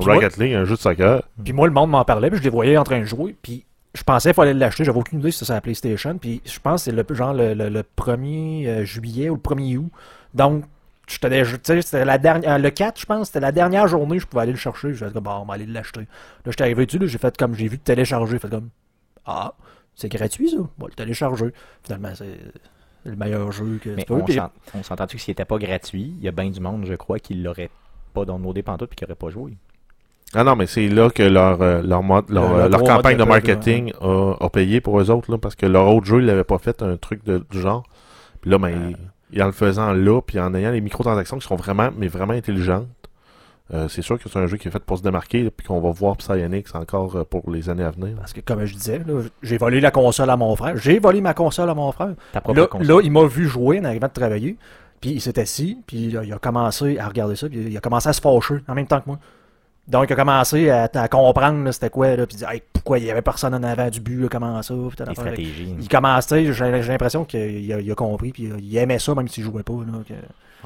[0.00, 1.22] Rocket League, un jeu de soccer.
[1.42, 2.30] Puis moi, le monde m'en parlait.
[2.30, 3.36] Puis je les voyais en train de jouer.
[3.40, 4.84] Puis je pensais qu'il fallait l'acheter.
[4.84, 6.16] J'avais aucune idée si c'était sur la PlayStation.
[6.18, 9.76] Puis je pense que c'est le, genre le, le, 1er euh, juillet ou le 1er
[9.76, 9.90] août.
[10.34, 10.64] Donc,
[11.20, 14.58] c'était la dernière, le 4, je pense, c'était la dernière journée, je pouvais aller le
[14.58, 14.92] chercher.
[14.92, 16.00] Fait comme, bon, on va aller l'acheter.
[16.00, 16.06] Là,
[16.46, 18.32] j'étais arrivé dessus, j'ai fait comme, j'ai vu télécharger.
[18.32, 18.70] J'ai fait comme,
[19.26, 19.54] ah,
[19.94, 20.56] c'est gratuit ça.
[20.78, 21.52] Bon, le télécharger.
[21.82, 22.38] Finalement, c'est
[23.04, 26.32] le meilleur jeu que Mais on s'entend-tu que s'il n'était pas gratuit, il y a
[26.32, 27.70] bien du monde, je crois, qui l'aurait
[28.14, 29.56] pas downloadé pantoute et qui n'aurait pas joué.
[30.34, 33.92] Ah non, mais c'est là que leur, euh, leur, mode, leur, euh, campagne de marketing
[34.00, 36.82] a, payé pour eux autres, là, parce que leur autre jeu, ils n'avaient pas fait
[36.82, 37.84] un truc de, du genre.
[38.40, 38.92] Puis là, ben, euh,
[39.32, 42.34] et en le faisant là, puis en ayant les microtransactions qui sont vraiment, mais vraiment
[42.34, 42.86] intelligentes,
[43.72, 45.80] euh, c'est sûr que c'est un jeu qui est fait pour se démarquer, puis qu'on
[45.80, 48.16] va voir Psyonix encore euh, pour les années à venir.
[48.16, 49.00] Parce que, comme je disais,
[49.42, 50.76] j'ai volé la console à mon frère.
[50.76, 52.14] J'ai volé ma console à mon frère.
[52.34, 54.56] Là, là, il m'a vu jouer en arrivant de travailler,
[55.00, 58.08] puis il s'est assis, puis il a commencé à regarder ça, puis il a commencé
[58.08, 59.18] à se fâcher en même temps que moi.
[59.88, 63.10] Donc, il a commencé à, comprendre c'était quoi, là, puis il dit pourquoi il y
[63.10, 64.74] avait personne en avant du but, comment ça.
[64.74, 65.74] Puis, stratégies.
[65.80, 69.74] Il commençait, j'ai l'impression qu'il a, compris, puis il aimait ça même s'il jouait pas.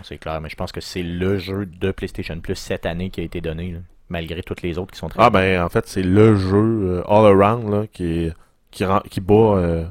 [0.02, 3.20] C'est clair, mais je pense que c'est le jeu de PlayStation Plus cette année qui
[3.20, 3.76] a été donné,
[4.10, 5.22] malgré toutes les autres qui sont très.
[5.22, 8.30] Ah, ben en fait, c'est le jeu euh, all-around là, qui,
[8.70, 9.34] qui, qui bat.
[9.34, 9.84] Euh,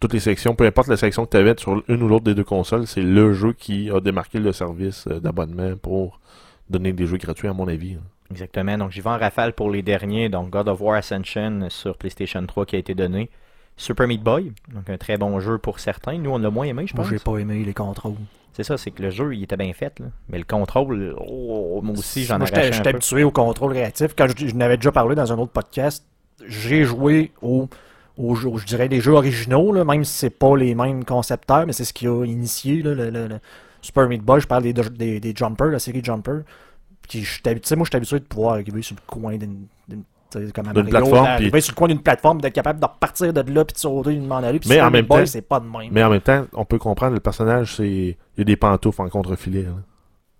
[0.00, 2.34] toutes les sections, peu importe la section que tu avais sur une ou l'autre des
[2.34, 6.18] deux consoles, c'est le jeu qui a démarqué le service euh, d'abonnement pour
[6.68, 7.98] donner des jeux gratuits, à mon avis.
[8.32, 8.78] Exactement.
[8.78, 10.28] Donc, j'y vais en rafale pour les derniers.
[10.28, 13.30] Donc, God of War Ascension sur PlayStation 3 qui a été donné.
[13.76, 16.18] Super Meat Boy, donc un très bon jeu pour certains.
[16.18, 17.06] Nous, on l'a moins aimé, je pense.
[17.06, 18.14] Moi, j'ai pas aimé les contrôles.
[18.52, 19.98] C'est ça, c'est que le jeu, il était bien fait.
[19.98, 20.06] Là.
[20.28, 24.14] Mais le contrôle, oh, moi aussi, j'en ai Moi, j'étais habitué au contrôle réactif.
[24.16, 26.04] Quand je, n'avais déjà parlé dans un autre podcast,
[26.46, 27.68] j'ai joué au,
[28.18, 31.72] au, je dirais, des jeux originaux, là, même si c'est pas les mêmes concepteurs, mais
[31.72, 33.28] c'est ce qui a initié le,
[33.80, 34.40] Super Meat Boy.
[34.40, 36.42] Je parle des, des, des Jumpers, la série Jumper.
[37.08, 40.04] Puis, je moi, je suis habitué de pouvoir arriver sur le coin d'une d'une
[40.88, 43.78] plateforme puis sur le coin d'une plateforme d'être capable de repartir de là puis de
[43.78, 46.22] sauter une aller puis mais en même temps c'est pas de même mais en même
[46.22, 49.66] temps on peut comprendre le personnage c'est il y a des pantoufles en contre-filet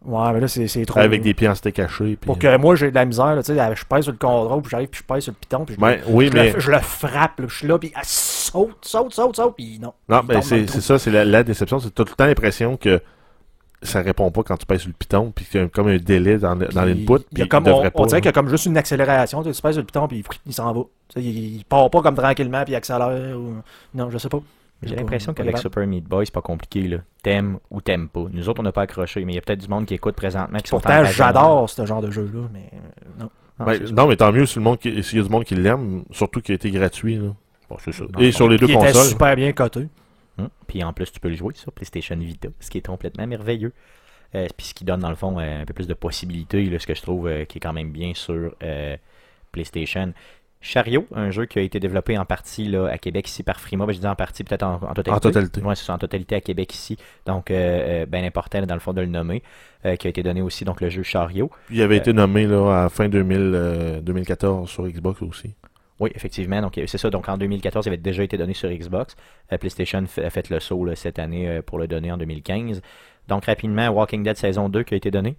[0.05, 0.99] Ouais, mais là, c'est c'est trop.
[0.99, 2.17] Avec des pieds en steak caché.
[2.17, 4.61] Pour que moi, j'ai de la misère, là, tu sais, je pèse sur le contrôle,
[4.63, 6.53] puis j'arrive, puis je pèse sur le piton, puis je, Ben, oui, je mais.
[6.53, 9.79] le, je le frappe, là, je suis là, puis elle saute, saute, saute, saute, puis
[9.81, 9.93] non.
[10.09, 11.79] Non, ben dans c'est ça, c'est la, la déception.
[11.79, 13.01] C'est tout le temps l'impression que
[13.83, 15.97] ça répond pas quand tu pèses sur le piton, puis qu'il y a comme un
[15.97, 17.25] délai dans, dans l'input.
[17.33, 18.21] il y a puis comme, il on, devrait on pas, dirait là.
[18.21, 20.73] qu'il y a comme juste une accélération, tu pèses sur le piton, puis il s'en
[20.73, 20.81] va.
[21.09, 23.39] Tu sais, il, il part pas comme tranquillement, puis il accélère.
[23.39, 23.55] Ou...
[23.95, 24.41] Non, je sais pas.
[24.85, 25.59] J'ai l'impression qu'avec.
[25.59, 26.89] Super Meat Boy, c'est pas compliqué.
[26.89, 26.97] là.
[27.23, 28.25] T'aimes ou t'aimes pas.
[28.33, 30.17] Nous autres, on n'a pas accroché, mais il y a peut-être du monde qui écoute
[30.17, 33.31] présentement qui Pourtant, j'adore ce genre de jeu-là, mais euh, non.
[33.65, 33.93] Ben, ça.
[33.93, 36.03] non, mais tant mieux si le monde qui- s'il y a du monde qui l'aime,
[36.11, 37.15] surtout qu'il a été gratuit.
[37.17, 37.29] Là.
[37.71, 38.03] Bon, c'est ça.
[38.13, 38.33] Non, Et non.
[38.33, 39.07] sur les deux Il était consoles.
[39.07, 39.87] super bien coté.
[40.39, 40.49] Hum.
[40.67, 43.73] Puis en plus, tu peux le jouer sur PlayStation Vita, ce qui est complètement merveilleux.
[44.35, 46.79] Euh, puis ce qui donne, dans le fond, euh, un peu plus de possibilités, là,
[46.79, 48.55] ce que je trouve euh, qui est quand même bien sur
[49.53, 50.13] PlayStation.
[50.65, 53.85] Chariot, un jeu qui a été développé en partie là, à Québec ici par Frima.
[53.85, 55.11] Ben, je dis en partie, peut-être en, en totalité.
[55.11, 55.61] En totalité.
[55.61, 56.97] Ouais, c'est en totalité à Québec ici.
[57.27, 59.43] Donc, euh, bien important dans le fond de le nommer.
[59.85, 61.51] Euh, qui a été donné aussi, donc le jeu Chariot.
[61.69, 65.57] Il avait Euh, été nommé là, à fin 2000, euh, 2014 sur Xbox aussi.
[66.03, 66.61] Oui, effectivement.
[66.61, 67.11] Donc, euh, c'est ça.
[67.11, 69.15] Donc, en 2014, il avait déjà été donné sur Xbox.
[69.53, 72.83] Euh, PlayStation a fait le saut là, cette année euh, pour le donner en 2015.
[73.29, 75.37] Donc, rapidement, Walking Dead saison 2 qui a été donné.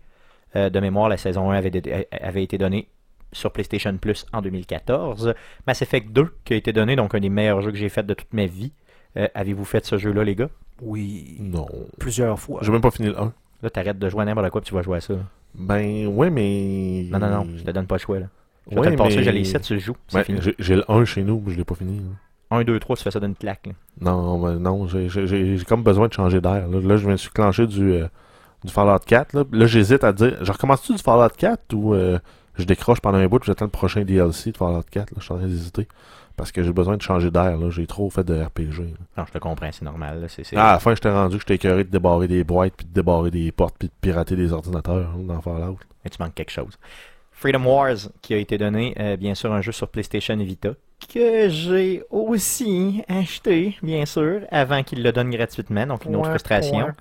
[0.56, 2.88] Euh, de mémoire, la saison 1 avait, été donnée
[3.32, 5.34] sur PlayStation Plus en 2014.
[5.66, 8.06] Mass Effect 2 qui a été donné, donc un des meilleurs jeux que j'ai fait
[8.06, 8.72] de toute ma vie.
[9.18, 10.50] Euh, Avez-vous fait ce jeu-là, les gars?
[10.82, 11.38] Oui.
[11.40, 11.68] Non.
[12.00, 12.60] Plusieurs fois.
[12.64, 13.34] J'ai même pas fini le 1.
[13.64, 15.16] Là, t'arrêtes de jouer à n'importe quoi puis tu vas jouer à ça.
[15.56, 17.06] Ben, ouais, mais.
[17.10, 18.20] Non, non, non, je te donne pas le choix.
[18.20, 18.28] Là.
[18.72, 19.96] Le mais- ici, tu le joues.
[20.14, 20.24] Ouais,
[20.60, 21.98] j'ai- le 1 chez nous, mais je l'ai pas fini.
[21.98, 22.58] là.
[22.58, 23.66] 1, 2, 3, tu fais ça d'une claque.
[23.68, 23.74] là.
[24.02, 26.68] Non, ben, non, j'ai- comme besoin de changer d'air.
[26.68, 26.80] Là.
[26.82, 28.08] Là, je me suis clenché du, euh,
[28.64, 29.34] du Fallout 4.
[29.34, 32.20] Là, Là, j'hésite à dire, je recommence-tu du Fallout 4 ou euh,
[32.56, 35.12] je décroche pendant un bout et j'attends le prochain DLC de Fallout 4.
[35.12, 35.88] Là, je suis en train d'hésiter.
[36.36, 37.58] Parce que j'ai besoin de changer d'air.
[37.58, 37.70] là.
[37.70, 38.82] J'ai trop fait de RPG.
[38.82, 38.98] là.
[39.18, 40.20] Non, je te comprends, c'est normal.
[40.22, 40.28] là.
[40.56, 42.94] Ah, à la fin, j'étais rendu que j'étais écœuré de débarrer des boîtes, puis de
[42.94, 45.78] débarrer des portes, puis de pirater des ordinateurs hein, dans Fallout.
[46.04, 46.78] mais tu manques quelque chose.
[47.44, 50.70] Freedom Wars, qui a été donné, euh, bien sûr, un jeu sur PlayStation Vita,
[51.14, 56.94] que j'ai aussi acheté, bien sûr, avant qu'il le donne gratuitement, donc une autre frustration.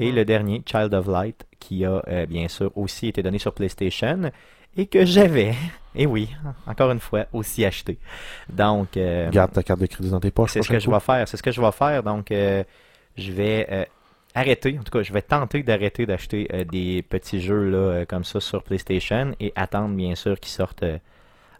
[0.00, 3.54] Et le dernier, Child of Light, qui a euh, bien sûr aussi été donné sur
[3.54, 4.32] PlayStation
[4.76, 5.54] et que j'avais,
[5.94, 6.28] et oui,
[6.66, 7.96] encore une fois, aussi acheté.
[8.48, 10.50] Donc, euh, Garde ta carte de crédit dans tes poches.
[10.50, 11.28] c'est ce que je vais faire.
[11.28, 12.02] C'est ce que je vais faire.
[12.02, 12.64] Donc, euh,
[13.16, 13.84] je vais euh,
[14.38, 14.76] arrêter.
[14.80, 18.24] En tout cas, je vais tenter d'arrêter d'acheter euh, des petits jeux là, euh, comme
[18.24, 20.98] ça sur PlayStation et attendre, bien sûr, qu'ils sortent euh,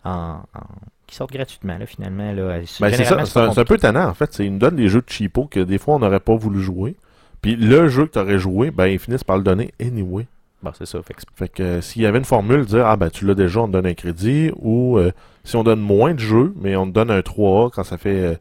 [0.05, 0.61] en, en-
[1.07, 2.33] qu'ils sortent gratuitement, là, finalement.
[2.33, 2.59] Là.
[2.59, 4.38] Ben, c'est Généralement, ça, c'est un, peu tannant en fait.
[4.41, 6.97] Ils nous donnent des jeux de cheapo que des fois on n'aurait pas voulu jouer.
[7.41, 10.27] Puis le jeu que tu aurais joué, ben ils finissent par le donner anyway.
[10.62, 11.01] Bon, c'est ça.
[11.03, 13.25] Fait que c'est- Fait que euh, s'il y avait une formule, dire ah ben tu
[13.25, 15.12] l'as déjà, on te donne un crédit, ou euh,
[15.45, 18.38] si on donne moins de jeux, mais on te donne un 3A quand ça fait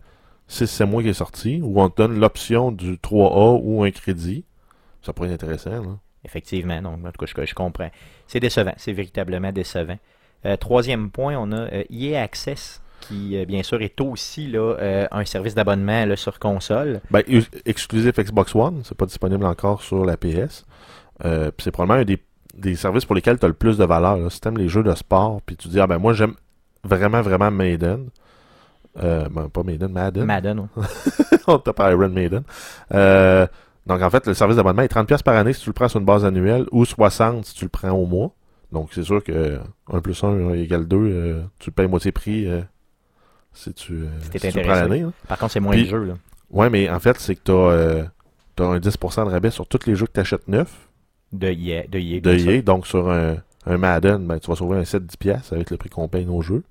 [0.49, 4.45] 6-7 mois qu'il est sorti, ou on te donne l'option du 3A ou un crédit,
[5.01, 5.81] ça pourrait être intéressant.
[5.81, 5.97] Là.
[6.23, 7.89] Effectivement, donc en tout cas, je, je comprends.
[8.27, 9.97] C'est décevant, c'est véritablement décevant.
[10.45, 14.75] Euh, troisième point, on a euh, EA Access, qui euh, bien sûr est aussi là,
[14.79, 17.01] euh, un service d'abonnement sur console.
[17.11, 17.23] Ben,
[17.65, 20.65] exclusif Xbox One, c'est pas disponible encore sur la PS.
[21.23, 22.21] C'est probablement un des,
[22.53, 24.17] des services pour lesquels tu as le plus de valeur.
[24.17, 24.29] là.
[24.29, 26.35] Si tu les jeux de sport, puis tu dis, ah ben moi j'aime
[26.83, 28.09] vraiment, vraiment Maiden.
[29.01, 30.25] Euh, ben, pas Maiden, Madden.
[30.25, 30.67] Madden.
[31.47, 32.43] On t'a pas Iron Maiden.
[32.93, 33.45] Euh,
[33.85, 35.99] donc en fait, le service d'abonnement est 30$ par année si tu le prends sur
[35.99, 38.31] une base annuelle ou 60$ si tu le prends au mois.
[38.71, 39.59] Donc c'est sûr que
[39.91, 42.61] 1 plus 1 égale 2, tu le payes moitié prix euh,
[43.53, 45.01] si tu, Si tu prends l'année.
[45.03, 45.11] là.
[45.27, 46.03] Par contre, c'est moins Puis- de jeux.
[46.03, 46.13] Là.
[46.49, 49.95] Ouais, mais en fait, c'est que tu as, un 10% de rabais sur tous les
[49.95, 50.89] jeux que tu achètes neufs
[51.31, 51.83] De EA.
[51.87, 52.51] De EA, de comme ça.
[52.51, 52.61] EA.
[52.61, 56.07] Donc sur un, un Madden, ben, tu vas sauver un 7-10$ avec le prix qu'on
[56.07, 56.63] paye nos jeux.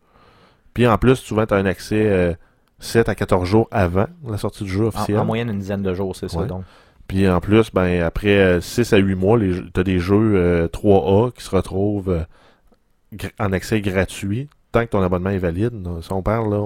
[0.76, 2.34] Puis en plus, souvent, tu as un accès euh,
[2.80, 5.16] 7 à 14 jours avant la sortie du jeu officiel.
[5.16, 6.44] En, en moyenne, une dizaine de jours, c'est ça.
[6.44, 6.64] Donc.
[7.08, 11.32] Puis en plus, ben après 6 à 8 mois, tu as des jeux euh, 3A
[11.32, 15.72] qui se retrouvent euh, en accès gratuit tant que ton abonnement est valide.
[16.02, 16.60] Si on parle là,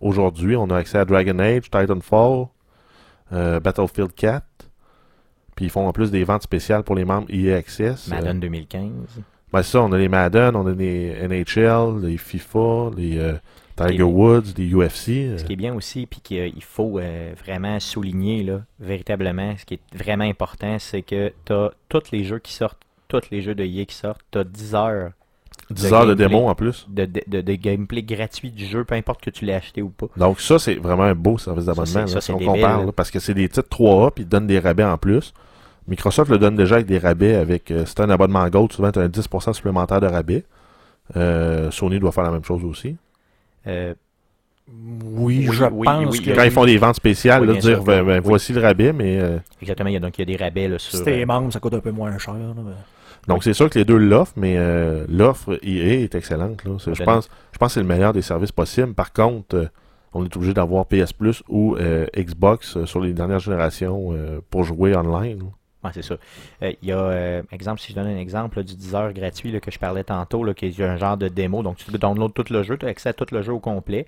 [0.00, 2.46] aujourd'hui, on a accès à Dragon Age, Titanfall,
[3.34, 4.42] euh, Battlefield 4.
[5.54, 8.08] Puis ils font en plus des ventes spéciales pour les membres EA Access.
[8.08, 8.90] Euh, Madden 2015.
[9.54, 13.34] Ben ça, on a les Madden, on a les NHL, les FIFA, les euh,
[13.76, 15.08] Tiger Woods, les UFC.
[15.10, 19.64] euh, Ce qui est bien aussi, puis qu'il faut euh, vraiment souligner, là, véritablement, ce
[19.64, 23.42] qui est vraiment important, c'est que tu as tous les jeux qui sortent, tous les
[23.42, 25.10] jeux de EA qui sortent, tu as 10 heures
[25.70, 26.86] 10 de heures de démo en plus.
[26.90, 29.88] de, de, de- de gameplay gratuit du jeu, peu importe que tu l'aies acheté ou
[29.88, 30.06] pas.
[30.16, 32.06] Donc ça, c'est vraiment un beau service d'abonnement.
[32.06, 34.84] si on compare, là, parce que c'est des titres 3A, puis ils donnent des rabais
[34.84, 35.32] en plus.
[35.88, 37.34] Microsoft le donne déjà avec des rabais.
[37.34, 40.44] avec euh, Si tu un abonnement Gold, souvent tu as un 10% supplémentaire de rabais.
[41.16, 42.96] Euh, Sony doit faire la même chose aussi.
[43.66, 43.94] Euh,
[44.68, 47.52] Oui, Oui, je oui, pense oui, que Quand ils font des ventes spéciales, Oui, là,
[47.54, 47.84] bien dire sûr.
[47.84, 48.22] ben, ben, Oui.
[48.24, 50.68] voici le rabais, mais euh, Exactement, il y a, donc il y a des rabais
[50.68, 50.96] là, sur.
[50.98, 52.34] si t'es membre, ça coûte un peu moins cher.
[52.34, 52.72] là, mais-
[53.26, 56.62] donc c'est sûr que les deux l'offrent, mais euh, l'offre est excellente.
[56.64, 56.72] Là.
[56.78, 58.92] Je pense, je pense que c'est le meilleur des services possibles.
[58.92, 59.66] Par contre, euh,
[60.12, 64.40] on est obligé d'avoir PS Plus ou euh, Xbox euh, sur les dernières générations euh,
[64.50, 65.42] pour jouer online.
[65.84, 66.16] Ouais, c'est ça.
[66.62, 69.12] Euh, Il y a, euh, exemple, si je donne un exemple là, du 10 heures
[69.12, 71.62] gratuit là, que je parlais tantôt, là, qui est un genre de démo.
[71.62, 74.06] Donc, tu downloads tout le jeu, tu as accès à tout le jeu au complet.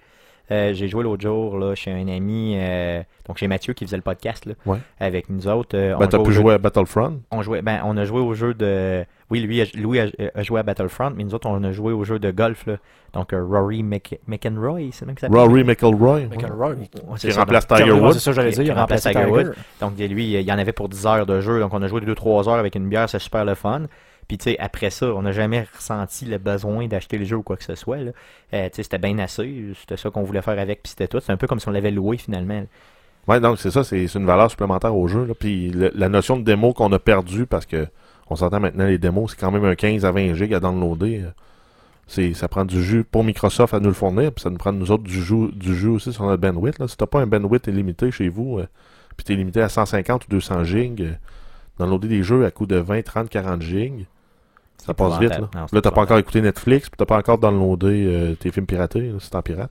[0.52, 3.96] Euh, j'ai joué l'autre jour là, chez un ami, euh, donc chez Mathieu qui faisait
[3.96, 4.78] le podcast là, Ouais.
[5.00, 5.76] avec nous autres.
[5.76, 7.20] euh, on, Ben, t'as pu jouer à Battlefront.
[7.32, 9.04] on jouait, ben, on a joué au jeu de.
[9.28, 10.06] Oui, lui, a- Louis a,
[10.36, 12.64] a joué à Battlefront, mais nous autres, on a joué au jeu de golf.
[12.66, 12.76] Là.
[13.12, 15.40] Donc, euh, Rory Mc- McEnroy, c'est même que ça s'appelle?
[15.42, 15.64] Rory.
[15.64, 16.76] McElroy, Ouais,
[17.16, 18.12] c'est Qui ça, remplace donc- Tiger Woods.
[18.12, 18.62] C'est ça, j'allais dire.
[18.64, 19.24] Qui remplace Tiger.
[19.26, 21.58] Tiger Donc, lui, il y en avait pour 10 heures de jeu.
[21.58, 23.82] Donc, on a joué 2-3 heures avec une bière, c'est super le fun.
[24.28, 27.42] Puis, tu sais, après ça, on n'a jamais ressenti le besoin d'acheter le jeu ou
[27.42, 27.98] quoi que ce soit.
[28.54, 29.72] Euh, c'était bien assez.
[29.78, 31.20] C'était ça qu'on voulait faire avec, puis c'était tout.
[31.20, 32.64] C'est un peu comme si on l'avait loué finalement.
[33.28, 35.32] Ouais, donc c'est ça, c'est une valeur supplémentaire au jeu.
[35.38, 37.86] Puis la notion de démo qu'on a perdue, parce que
[38.28, 41.24] on s'entend maintenant les démos, c'est quand même un 15 à 20 gigs à downloader.
[42.18, 44.72] euh, ça prend du jus pour Microsoft à nous le fournir, puis ça nous prend
[44.72, 46.78] nous autres du jus, du jus aussi sur notre bandwidth.
[46.78, 46.88] Là.
[46.88, 48.66] Si t'as pas un bandwidth illimité chez vous, euh,
[49.16, 51.12] puis t'es limité à 150 ou 200 gigs, euh,
[51.78, 54.06] downloader des jeux à coût de 20, 30, 40 gigs,
[54.86, 55.30] ça passe vite.
[55.30, 55.48] Là.
[55.54, 58.66] Non, là t'as pas encore écouté Netflix, puis t'as pas encore downloadé euh, tes films
[58.66, 59.70] piratés, là, si t'en pirate.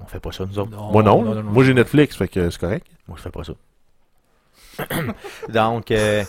[0.00, 0.70] On fait pas ça, nous autres.
[0.70, 2.86] Non, Moi non, moi j'ai Netflix, fait que c'est correct.
[3.08, 3.54] Moi, je fais pas ça.
[5.48, 6.22] donc, euh,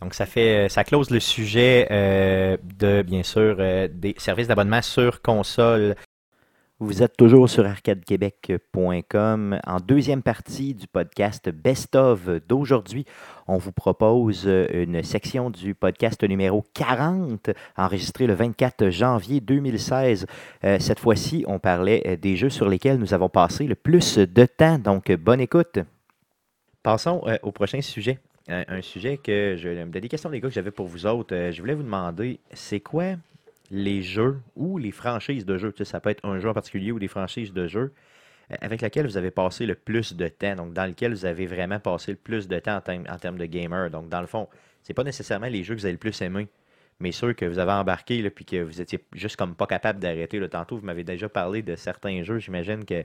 [0.00, 4.82] donc, ça fait, ça close le sujet euh, de, bien sûr, euh, des services d'abonnement
[4.82, 5.94] sur console.
[6.82, 9.60] Vous êtes toujours sur arcadequebec.com.
[9.64, 13.04] En deuxième partie du podcast Best of d'aujourd'hui,
[13.46, 20.26] on vous propose une section du podcast numéro 40, enregistré le 24 janvier 2016.
[20.64, 24.44] Euh, cette fois-ci, on parlait des jeux sur lesquels nous avons passé le plus de
[24.44, 24.80] temps.
[24.80, 25.78] Donc, bonne écoute.
[26.82, 28.18] Passons euh, au prochain sujet.
[28.50, 29.84] Euh, un sujet que je.
[29.84, 31.50] Des questions, gars, que j'avais pour vous autres.
[31.52, 33.14] Je voulais vous demander, c'est quoi
[33.72, 36.98] les jeux ou les franchises de jeux, ça peut être un jeu en particulier ou
[36.98, 37.92] des franchises de jeux,
[38.50, 41.46] euh, avec lesquelles vous avez passé le plus de temps, donc dans lequel vous avez
[41.46, 42.80] vraiment passé le plus de temps en,
[43.18, 43.90] termes- de gamer.
[43.90, 44.46] Donc, dans le fond,
[44.82, 46.48] c'est pas nécessairement les jeux que vous avez le plus aimé,
[47.00, 50.46] mais ceux que vous avez embarqués, puis que vous étiez juste comme pas capable d'arrêter.
[50.50, 53.04] Tantôt, vous m'avez déjà parlé de certains jeux, j'imagine que,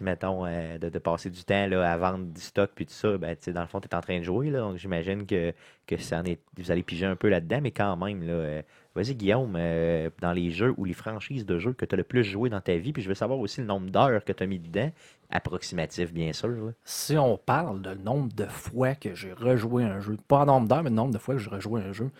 [0.00, 3.36] mettons, euh, de, passer du temps là, à vendre du stock, puis tout ça, ben,
[3.48, 5.52] dans le fond, tu es en train de jouer, là, donc j'imagine que,
[5.86, 8.62] que ça est, vous allez piger un peu là-dedans, mais quand même, là, euh,
[8.94, 12.04] Vas-y, Guillaume, euh, dans les jeux ou les franchises de jeux que tu as le
[12.04, 14.42] plus joué dans ta vie, puis je veux savoir aussi le nombre d'heures que tu
[14.42, 14.90] as mis dedans,
[15.30, 16.72] approximatif, bien sûr.
[16.84, 20.68] Si on parle de nombre de fois que j'ai rejoué un jeu, pas en nombre
[20.68, 22.10] d'heures, mais le nombre de fois que j'ai rejoué un jeu,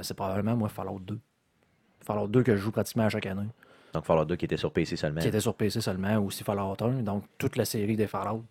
[0.00, 1.18] c'est probablement moi Fallout 2.
[2.00, 3.48] Fallout 2 que je joue pratiquement à chaque année.
[3.94, 5.20] Donc, Fallout 2 qui était sur PC seulement.
[5.20, 7.02] Qui était sur PC seulement, aussi Fallout 1.
[7.02, 8.44] Donc toute la série des Fallout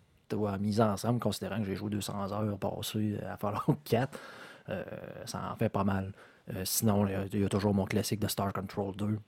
[0.58, 4.18] mise ensemble, considérant que j'ai joué 200 heures passées à Fallout 4.
[4.70, 4.82] euh,
[5.26, 6.12] ça en fait pas mal.
[6.54, 9.18] Euh, sinon, il y, a toujours mon classique de Star Control 2,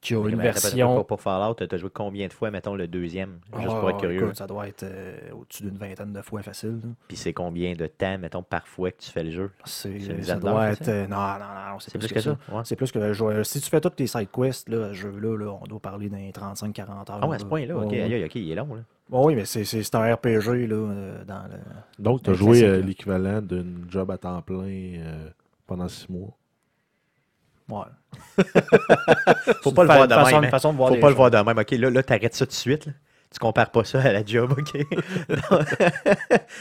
[0.00, 0.94] qui a une Mais version.
[0.96, 3.90] Pour, pour Fallout, tu as joué combien de fois, mettons, le deuxième, juste Ah, pour
[3.90, 4.22] être curieux?
[4.24, 6.80] écoute, ça doit être euh, au-dessus d'une vingtaine de fois facile.
[7.06, 9.50] Puis c'est combien de temps, mettons, par fois que tu fais le jeu?
[9.64, 10.88] C'est, ça doit être.
[10.88, 12.30] euh, non, non, non, c'est C'est plus, que, ça.
[12.50, 12.62] Ouais.
[12.64, 15.36] C'est plus que je vois- Si tu fais toutes tes side quests, là, ce jeu-là,
[15.36, 17.18] là, on doit parler d'un 35-40 heures.
[17.22, 18.74] Ah ouais, à ce point-là, ok, Ouais, il est long.
[18.74, 18.82] Là.
[19.10, 21.58] Bon, oui, mais c'est, un RPG là, euh, dans le.
[21.98, 25.28] Donc, tu as joué euh, l'équivalent d'une job à temps plein euh,
[25.66, 26.30] pendant six mois.
[27.70, 28.44] Ouais.
[29.62, 30.44] Faut pas le voir de façon, même.
[30.44, 30.50] hein.
[30.50, 31.58] façon de voir Faut pas le voir de même.
[31.58, 32.86] Ok, là, là t'arrêtes ça tout de suite.
[32.86, 32.92] là.
[33.32, 34.84] Tu compares pas ça à la job, ok?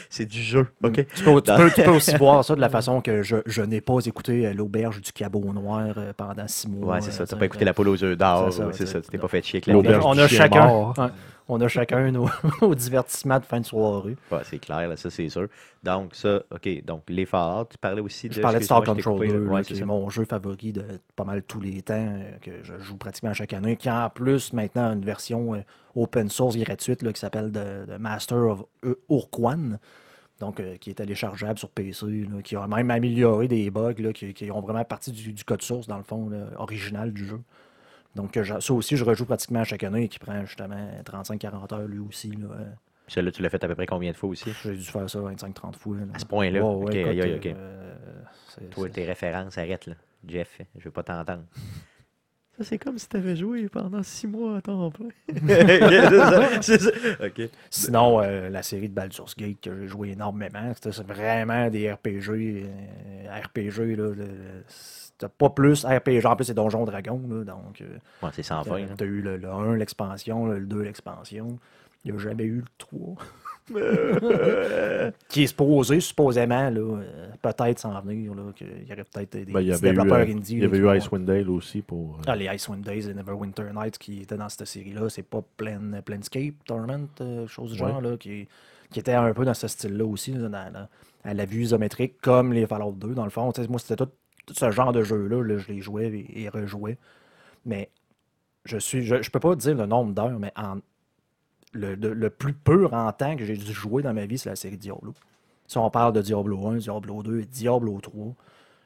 [0.10, 0.94] C'est du jeu, ok?
[1.16, 3.64] Tu peux, tu peux- tu peux aussi voir ça de la façon que je, je
[3.64, 6.96] n'ai pas écouté euh, l'auberge du cabot noir euh, pendant six mois.
[6.96, 7.26] Ouais, c'est ça.
[7.26, 8.54] T'as pas écouté la poule aux œufs d'or.
[8.74, 9.02] C'est ça.
[9.02, 10.94] Tu t'es pas fait chier avec L'auberge a, on a chacun, mort.
[10.98, 11.08] ouais,
[11.50, 12.30] on a chacun nos,
[12.62, 14.16] nos divertissements de fin de soirée.
[14.32, 15.48] Ouais, c'est clair, là, ça, c'est sûr.
[15.84, 16.86] Donc, ça, ok.
[16.86, 18.34] Donc, les Fallout, tu parlais aussi de.
[18.36, 19.46] Je parlais de Star Control coupé, 2, là.
[19.46, 20.84] là, Ouais, qui c'est mon jeu favori de
[21.16, 24.10] pas mal tous les temps, euh, que je joue pratiquement chaque année, qui a en
[24.10, 25.60] plus maintenant une version euh,
[25.96, 29.78] open source gratuite là, qui s'appelle The, The Master of Ur- Urquan,
[30.40, 34.14] donc euh, qui est téléchargeable sur PC, là, qui a même amélioré des bugs là,
[34.14, 37.26] qui, qui ont vraiment partie du, du code source, dans le fond, là, original du
[37.26, 37.40] jeu.
[38.16, 42.32] Donc ça aussi, je rejoue pratiquement chaque année, qui prend justement 35-40 heures lui aussi.
[42.32, 42.48] là.
[43.06, 44.52] Puis Celui-là, tu l'as fait à peu près combien de fois aussi?
[44.64, 45.98] J'ai dû faire ça 25-30 fois.
[45.98, 46.04] là.
[46.14, 46.62] À ce point-là?
[46.62, 47.46] Ouais, ouais, Ok, écoute, aïe, aïe, ok.
[47.48, 47.96] euh,
[48.72, 49.94] Toi, tes références, arrête, là.
[50.28, 51.44] Jeff, je veux pas t'entendre.
[52.60, 55.08] Ça, c'est comme si t'avais joué pendant six mois à temps plein.
[56.62, 56.92] c'est ça.
[57.70, 61.90] Sinon, euh, la série de Baldur's Gate que j'ai joué énormément, c'était c'est vraiment des
[61.90, 62.66] RPG.
[62.66, 64.14] euh, RPG, là,
[65.18, 66.26] t'as pas plus RPG.
[66.26, 67.22] En plus, c'est Donjon Dragon.
[67.30, 68.64] Là, donc, euh, Ouais, c'est 120.
[68.70, 68.88] t'as là.
[68.98, 71.58] t'as eu le, le 1, l'expansion, le 2, l'expansion.
[72.04, 73.16] Il n'y a jamais eu le 3.
[75.28, 78.34] Qui est supposé, supposément, là, euh, peut-être s'en venir.
[78.34, 80.54] Là, qu'il y aurait peut-être des, Ben, petits eu, développeurs euh, indie.
[80.54, 82.18] il y avait eu Icewind Dale aussi pour.
[82.18, 85.42] euh, Ah, les Icewind Days et Neverwinter Nights qui étaient dans cette série-là, c'est pas
[85.58, 87.90] Plan, Planescape Tournament, euh, chose du Ouais.
[87.90, 88.48] genre, là, qui,
[88.92, 90.88] qui était un peu dans ce style-là aussi, là, dans- dans-
[91.24, 93.52] à la vue isométrique, comme les Fallout 2, dans le fond.
[93.70, 94.10] Moi, c'était tout,
[94.46, 96.98] tout ce genre de jeu-là, là, je les jouais et, et rejouais.
[97.66, 97.90] Mais
[98.66, 100.78] je suis, je, je peux pas dire le nombre d'heures, mais en,
[101.72, 104.50] le, le- le plus pur en temps que j'ai dû jouer dans ma vie, c'est
[104.50, 105.14] la série Diablo.
[105.68, 108.34] Si on parle de Diablo 1, Diablo 2 et Diablo 3,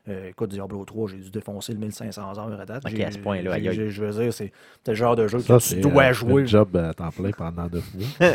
[0.09, 2.83] euh, écoute, Diablo 3, j'ai dû défoncer le 1500 heures à date.
[2.85, 3.57] Ok, J'ai- à ce point-là,
[3.89, 4.51] Je veux dire, c'est
[4.85, 6.41] le genre de jeu Ça, que tu dois euh, jouer.
[6.43, 8.05] un job à temps plein pendant neuf mois.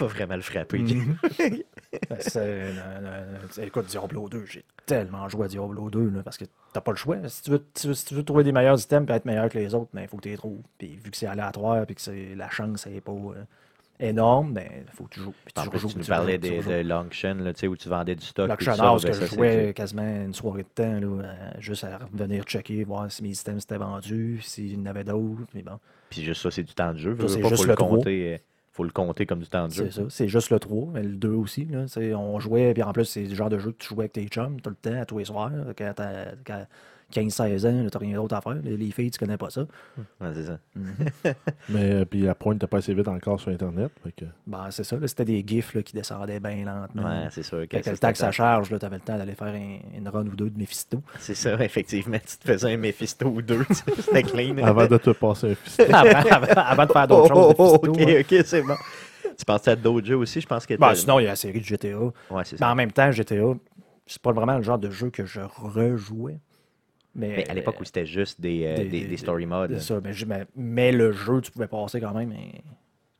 [0.00, 0.78] On va vraiment le frapper.
[0.78, 1.16] Ben,
[2.20, 6.36] c'est- euh, euh, c'est- écoute, Diablo 2, j'ai tellement joué à Diablo 2 là, parce
[6.36, 7.16] que t'as pas le choix.
[7.28, 9.48] Si tu veux, tu veux- si tu veux trouver des meilleurs items et être meilleur
[9.48, 10.60] que les autres, il faut que tu les trouves.
[10.78, 13.44] Puis vu que c'est aléatoire et que c'est la chance n'est pas euh,
[14.00, 15.34] énorme, ben faut que tu joues.
[15.44, 16.72] Puis tu plus, tu parlais des- de
[17.58, 18.46] sais, où tu vendais du stock.
[18.56, 21.84] Puis ça, House ben, que je jouais quasiment une soirée de temps, là, euh, juste
[21.84, 25.42] à revenir checker, voir si mes items s'étaient vendus, s'il y en avait d'autres.
[25.54, 25.78] Mais bon,
[26.10, 27.16] Puis juste ça, c'est du temps de jeu.
[27.20, 28.34] Ça, c'est pas, juste faut le compter.
[28.34, 28.38] euh,
[28.78, 30.02] faut le compter comme du temps de c'est ça.
[30.08, 31.66] C'est juste le 3, mais le 2 aussi.
[32.14, 34.28] On jouait, puis en plus, c'est le genre de jeu que tu jouais avec tes
[34.28, 35.50] chums tout le temps, à tous les soirs.
[35.76, 35.94] Quand
[36.46, 36.64] quand
[37.12, 38.56] 15-16 ans, là, t'as rien d'autre à faire.
[38.62, 39.62] Les, les filles, tu connais pas ça.
[40.20, 40.58] Ouais, c'est ça.
[41.70, 43.90] Mais euh, puis la pointe n'était pas assez vite encore sur Internet.
[44.04, 44.96] fait que- Ben, c'est ça.
[44.96, 47.02] là, C'était des gifs là, qui descendaient bien lentement.
[47.08, 47.64] Ouais, c'est sûr.
[47.82, 50.26] ça, le temps que ça charge, là, t'avais le temps d'aller faire un- une run
[50.26, 51.02] ou deux de Mephisto.
[51.18, 52.18] C'est ça, effectivement.
[52.18, 53.64] Tu te faisais un Mephisto ou deux.
[53.64, 54.58] tu C'était clean.
[54.62, 55.84] Avant de te passer un fiston.
[55.92, 57.54] avant, avant- avant de faire d'autres oh, choses.
[57.58, 58.38] oh, ok, Mephisto, hein.
[58.40, 58.76] ok, c'est bon.
[59.38, 61.30] Tu pensais à d'autres jeux aussi, je pense que Ben, t'as- sinon, il y a
[61.30, 61.96] la série de GTA.
[61.98, 62.12] Ouais,
[62.44, 62.70] c'est Mais ça.
[62.70, 63.54] en même temps, GTA,
[64.06, 66.38] c'est pas vraiment le genre de jeu que je rejouais.
[67.18, 69.72] Mais, Mais à l'époque où c'était juste des, euh, des- des, des- des story modes.
[69.74, 72.60] C'est ça, mais, je- mais- mais le jeu, tu pouvais passer quand même une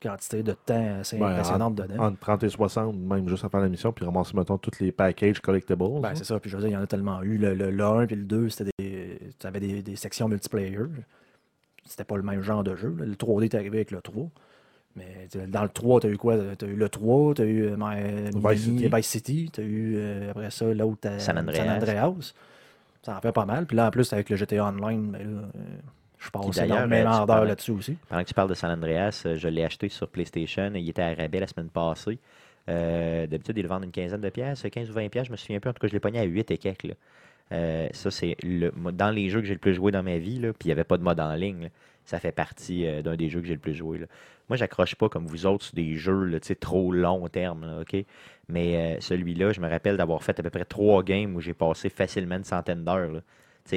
[0.01, 2.05] quantité de temps assez Ben, impressionnante dedans.
[2.05, 5.41] Entre 30 et 60, même juste avant la mission, puis ramasser, mettons, tous les packages
[5.41, 6.01] collectibles.
[6.01, 6.13] Ben, hein.
[6.15, 7.37] c'est ça, puis je veux dire, il y en a tellement eu.
[7.39, 9.19] Le, le, le 1 puis le 2, c'était des.
[9.39, 10.79] Tu avais des, des sections multiplayer.
[11.85, 12.95] C'était pas le même genre de jeu.
[12.99, 13.05] là.
[13.05, 14.29] Le 3D est arrivé avec le 3.
[14.95, 16.37] Mais dans le 3, tu as eu quoi?
[16.57, 18.91] Tu as eu le 3, tu as eu euh, My- Vice Mini- City.
[18.95, 22.35] Vice City, tu as eu euh, après ça l'autre euh, San Andreas.
[23.09, 23.65] Ça en fait pas mal.
[23.67, 25.61] Puis là, en plus, avec le GTA Online, ben là, euh,
[26.19, 27.97] je passe énormément d'heures là-dessus aussi.
[28.09, 30.71] Pendant que tu parles de San Andreas, euh, je l'ai acheté sur PlayStation.
[30.75, 32.19] Il était à rabais la semaine passée.
[32.69, 35.37] Euh, D'habitude, ils le vendent une quinzaine de pièces, 15 ou 20 pièces, je me
[35.37, 35.71] souviens plus.
[35.71, 36.83] En tout cas, je l'ai pogné à 8 et quelques.
[36.83, 36.95] là.
[37.53, 40.39] Euh, ça, c'est le dans les jeux que j'ai le plus joué dans ma vie,
[40.39, 41.63] là, puis il n'y avait pas de mode en ligne.
[41.63, 41.69] là.
[42.05, 43.99] Ça fait partie euh, d'un des jeux que j'ai le plus joué.
[43.99, 44.07] là.
[44.49, 48.05] Moi, j'accroche pas comme vous autres sur des jeux là, trop long terme, là, OK?
[48.49, 51.55] Mais euh, celui-là, je me rappelle d'avoir fait à peu près trois games où j'ai
[51.55, 53.23] passé facilement une centaine d'heures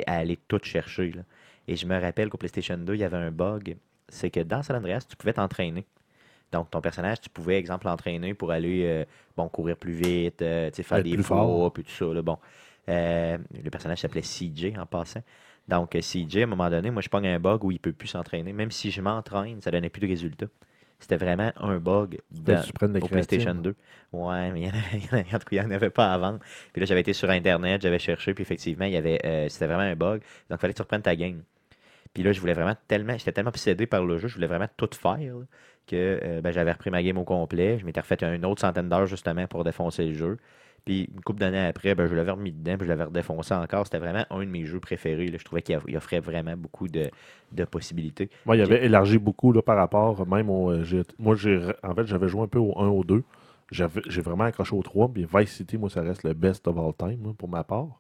[0.08, 1.12] à aller tout chercher.
[1.12, 1.24] là.
[1.68, 3.76] Et je me rappelle qu'au PlayStation 2, il y avait un bug.
[4.08, 5.86] C'est que dans San Andreas, tu pouvais t'entraîner.
[6.52, 9.06] Donc, ton personnage, tu pouvais, exemple, l'entraîner pour aller euh,
[9.36, 12.06] bon, courir plus vite, euh, faire Être des poids, puis tout ça.
[12.06, 12.38] là, bon.
[12.88, 15.24] Le personnage s'appelait CJ en passant.
[15.72, 17.94] Donc, euh, CJ, à un moment donné, moi, je pogne un bug où il peut
[17.94, 18.52] plus s'entraîner.
[18.52, 20.48] Même si je m'entraîne, ça donnait plus de résultats.
[21.00, 22.62] C'était vraiment un bug dans,
[23.02, 23.62] au PlayStation créatine.
[23.64, 23.76] 2.
[24.12, 26.40] Ouais, mais il en en avait- n'y en avait pas vendre.
[26.74, 29.66] Puis là, j'avais été sur Internet, j'avais cherché, puis effectivement, il y avait, euh, c'était
[29.66, 30.20] vraiment un bug.
[30.50, 31.42] Donc, il fallait que tu reprennes ta game.
[32.14, 34.68] Puis là, je voulais vraiment tellement, j'étais tellement obsédé par le jeu, je voulais vraiment
[34.76, 35.46] tout faire, là,
[35.88, 37.80] que euh, ben, j'avais repris ma game au complet.
[37.80, 40.38] Je m'étais refait une autre centaine d'heures justement pour défoncer le jeu.
[40.86, 43.86] Puis une couple d'années après, ben, je l'avais remis dedans, puis je l'avais redéfoncé encore.
[43.86, 45.28] C'était vraiment un de mes jeux préférés.
[45.28, 45.38] là.
[45.38, 47.10] Je trouvais qu'il il offrait vraiment beaucoup de,
[47.52, 48.30] de possibilités.
[48.46, 50.72] Moi, il avait élargi beaucoup là, par rapport, même au.
[50.72, 50.84] euh,
[51.20, 51.36] moi,
[51.84, 53.24] en fait, j'avais joué un peu au 1, au 2.
[53.72, 55.10] J'avais, j'ai vraiment accroché au 3.
[55.10, 58.00] Puis Vice City, moi, ça reste le best of all time, pour ma part.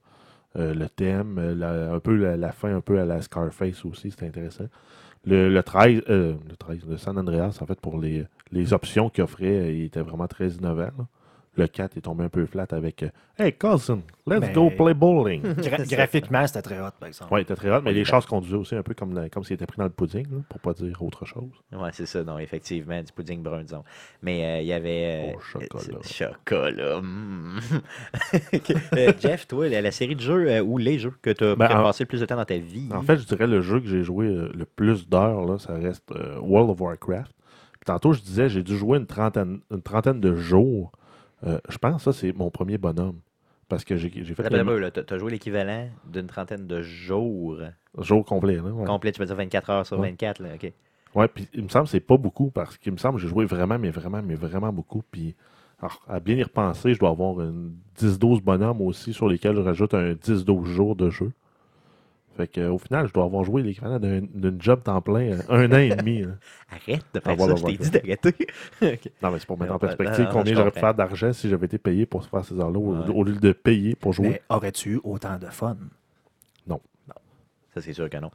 [0.57, 3.85] Euh, le thème, euh, la- un peu la, la fin, un peu à la Scarface
[3.85, 4.65] aussi, c'était intéressant.
[5.23, 9.09] Le, le 13, euh, le 13, le San Andreas, en fait, pour les, les options
[9.09, 10.89] qu'il offrait, il était vraiment très innovant.
[10.97, 11.05] là.
[11.57, 14.93] Le 4 est tombé un peu flat avec euh, Hey cousin, let's Mais- go play
[14.93, 15.41] bowling.
[15.57, 17.33] Gra- graphiquement, c'était très hot, par exemple.
[17.33, 19.43] ouais, il était très hot, mais les choses conduisaient aussi un peu comme, la- comme
[19.43, 21.49] s'il était pris dans le pudding, là, pour pas dire autre chose.
[21.73, 23.83] Ouais, c'est ça, non, effectivement, du pudding brun, disons.
[24.21, 25.31] Mais euh, il y avait.
[25.31, 25.97] euh, Oh, chocolat.
[25.97, 27.01] euh, chocolat.
[27.01, 27.59] mm.
[28.97, 31.55] Euh, Jeff, toi, la, la série de jeux euh, ou les jeux que tu as
[31.55, 32.87] Ben, en- passé le plus de temps dans ta vie.
[32.93, 35.73] En fait, je dirais le jeu que j'ai joué euh, le plus d'heures, là, ça
[35.73, 37.31] reste euh, World of Warcraft.
[37.73, 40.91] Puis tantôt, je disais, j'ai dû jouer une trentaine, une trentaine de jours.
[41.45, 43.19] Euh, je pense que ça, c'est mon premier bonhomme.
[43.67, 47.57] Parce que j'ai fait là, t'as t'as joué l'équivalent d'une trentaine de jours
[47.97, 48.57] jour complet.
[48.57, 48.85] Là, ouais.
[48.85, 50.09] complet, tu veux dire 24 heures sur Ouais.
[50.09, 50.73] 24, là, ok.
[51.15, 53.27] Ouais, puis il me semble que c'est pas beaucoup parce qu'il me semble que j'ai
[53.29, 55.01] joué vraiment, mais vraiment, mais vraiment beaucoup.
[55.09, 55.35] Puis
[55.79, 59.61] Alors, à bien y repenser, je dois avoir une 10-12 bonhommes aussi sur lesquels je
[59.61, 61.31] rajoute un 10-12 jours de jeu.
[62.41, 65.37] Fait que, au final, je dois avoir joué l'équivalent d'un d'une job temps plein euh,
[65.49, 66.23] un an et demi.
[66.23, 66.31] là.
[66.71, 68.33] Arrête de faire Ah, voilà, ça, je t'ai dit d'arrêter.
[69.21, 71.33] Non, mais c'est pour mettre en Non, perspective non, non, combien j'aurais pu faire d'argent
[71.33, 73.09] si j'avais été payé pour faire ces heures-là au, Ouais.
[73.13, 74.29] au lieu de payer pour jouer.
[74.29, 75.77] Mais aurais-tu eu autant de fun?
[77.73, 78.31] Ça, c'est sûr que non.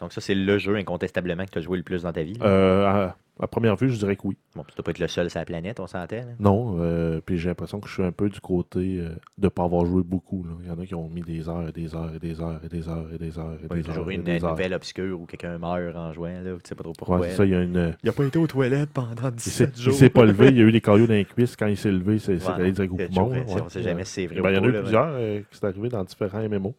[0.00, 2.36] Donc, ça, c'est le jeu incontestablement que tu as joué le plus dans ta vie.
[2.42, 3.08] Euh,
[3.40, 4.36] à, première vue, je dirais que oui.
[4.54, 6.16] Bon, puis tu dois pas être le seul sur la planète, on s'entend.
[6.16, 6.22] là.
[6.38, 9.48] Non, euh, puis j'ai l'impression que je suis un peu du côté euh, de ne
[9.48, 10.44] pas avoir joué beaucoup.
[10.44, 10.50] là.
[10.62, 12.60] Il y en a qui ont mis des heures et des heures et des heures
[12.64, 13.96] et des heures et des heures et Il y des a heures.
[13.96, 14.50] toujours une des heures.
[14.50, 17.28] nouvelle obscure où quelqu'un meurt en jouant, là, tu sais pas trop Ouais, pourquoi.
[17.30, 17.94] ça, il y a une.
[18.02, 19.94] Il a pas été aux toilettes pendant Il s'est 17 il jours.
[19.94, 21.56] s'est pas levé, il y a eu des cailloux dans les cuisses.
[21.56, 23.28] Quand il s'est levé, c'est Ouais, allé direct au c'est poumon.
[23.30, 23.44] ouais.
[23.48, 25.40] On sait jamais si c'est vrai Ben, Il y en a eu là, plusieurs euh,
[25.50, 26.74] qui sont arrivés dans différents MMO.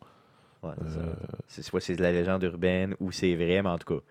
[0.64, 0.70] ouais.
[0.70, 1.00] Ouais, c'est ça.
[1.00, 1.14] Euh,
[1.48, 4.02] C'est soit c'est de la légende urbaine ou c'est vrai, mais en tout cas,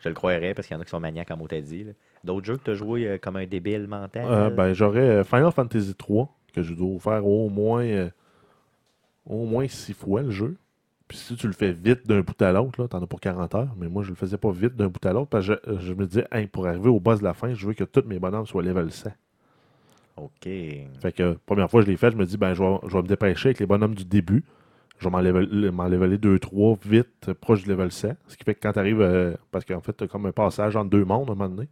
[0.00, 1.84] je le croirais parce qu'il y en a qui sont maniaques, comme on t'a dit.
[1.84, 1.92] là.
[2.24, 4.24] D'autres jeux que tu as joué euh, comme un débile mental?
[4.26, 8.10] Euh, ben, j'aurais euh, Final Fantasy 3 que je dois faire au moins euh,
[9.26, 10.56] au moins six fois le jeu.
[11.08, 13.54] Puis si tu le fais vite d'un bout à l'autre, là, t'en as pour 40
[13.54, 13.74] heures.
[13.76, 15.94] Mais moi, je le faisais pas vite d'un bout à l'autre parce que je, je
[15.94, 18.18] me disais, Hey, pour arriver au boss de la fin, je veux que tous mes
[18.18, 19.10] bonhommes soient level 100.
[20.16, 20.30] OK.
[20.44, 22.92] Fait que, première fois que je l'ai fait, je me dis, ben, je vais, je
[22.92, 24.44] vais me dépêcher avec les bonhommes du début.
[25.00, 28.10] Je vais m'en level- m'en leveler 2-3 vite, euh, proche du level 100.
[28.28, 30.76] Ce qui fait que quand tu arrives, parce qu'en fait, tu as comme un passage
[30.76, 31.68] entre deux mondes à un moment donné.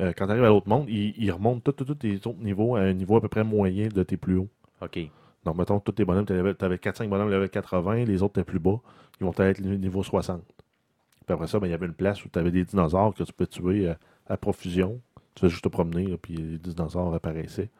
[0.00, 2.80] Euh, quand tu arrives à l'autre monde, il, il remonte tous tes autres niveaux à
[2.80, 4.48] un niveau à peu près moyen de tes plus hauts.
[4.82, 4.98] OK.
[5.44, 8.58] Donc, mettons, tous tes bonhommes, tu avais 4-5 bonhommes level 80, les autres étaient plus
[8.58, 8.80] bas,
[9.20, 10.42] ils vont être niveau 60.
[10.42, 13.22] Puis après ça, ben, il y avait une place où tu avais des dinosaures que
[13.22, 13.94] tu peux tuer euh,
[14.26, 15.00] à profusion.
[15.36, 17.70] Tu fais juste te promener, là, puis les dinosaures apparaissaient.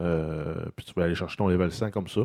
[0.00, 2.22] Euh, puis tu peux aller chercher ton level 100 comme ça.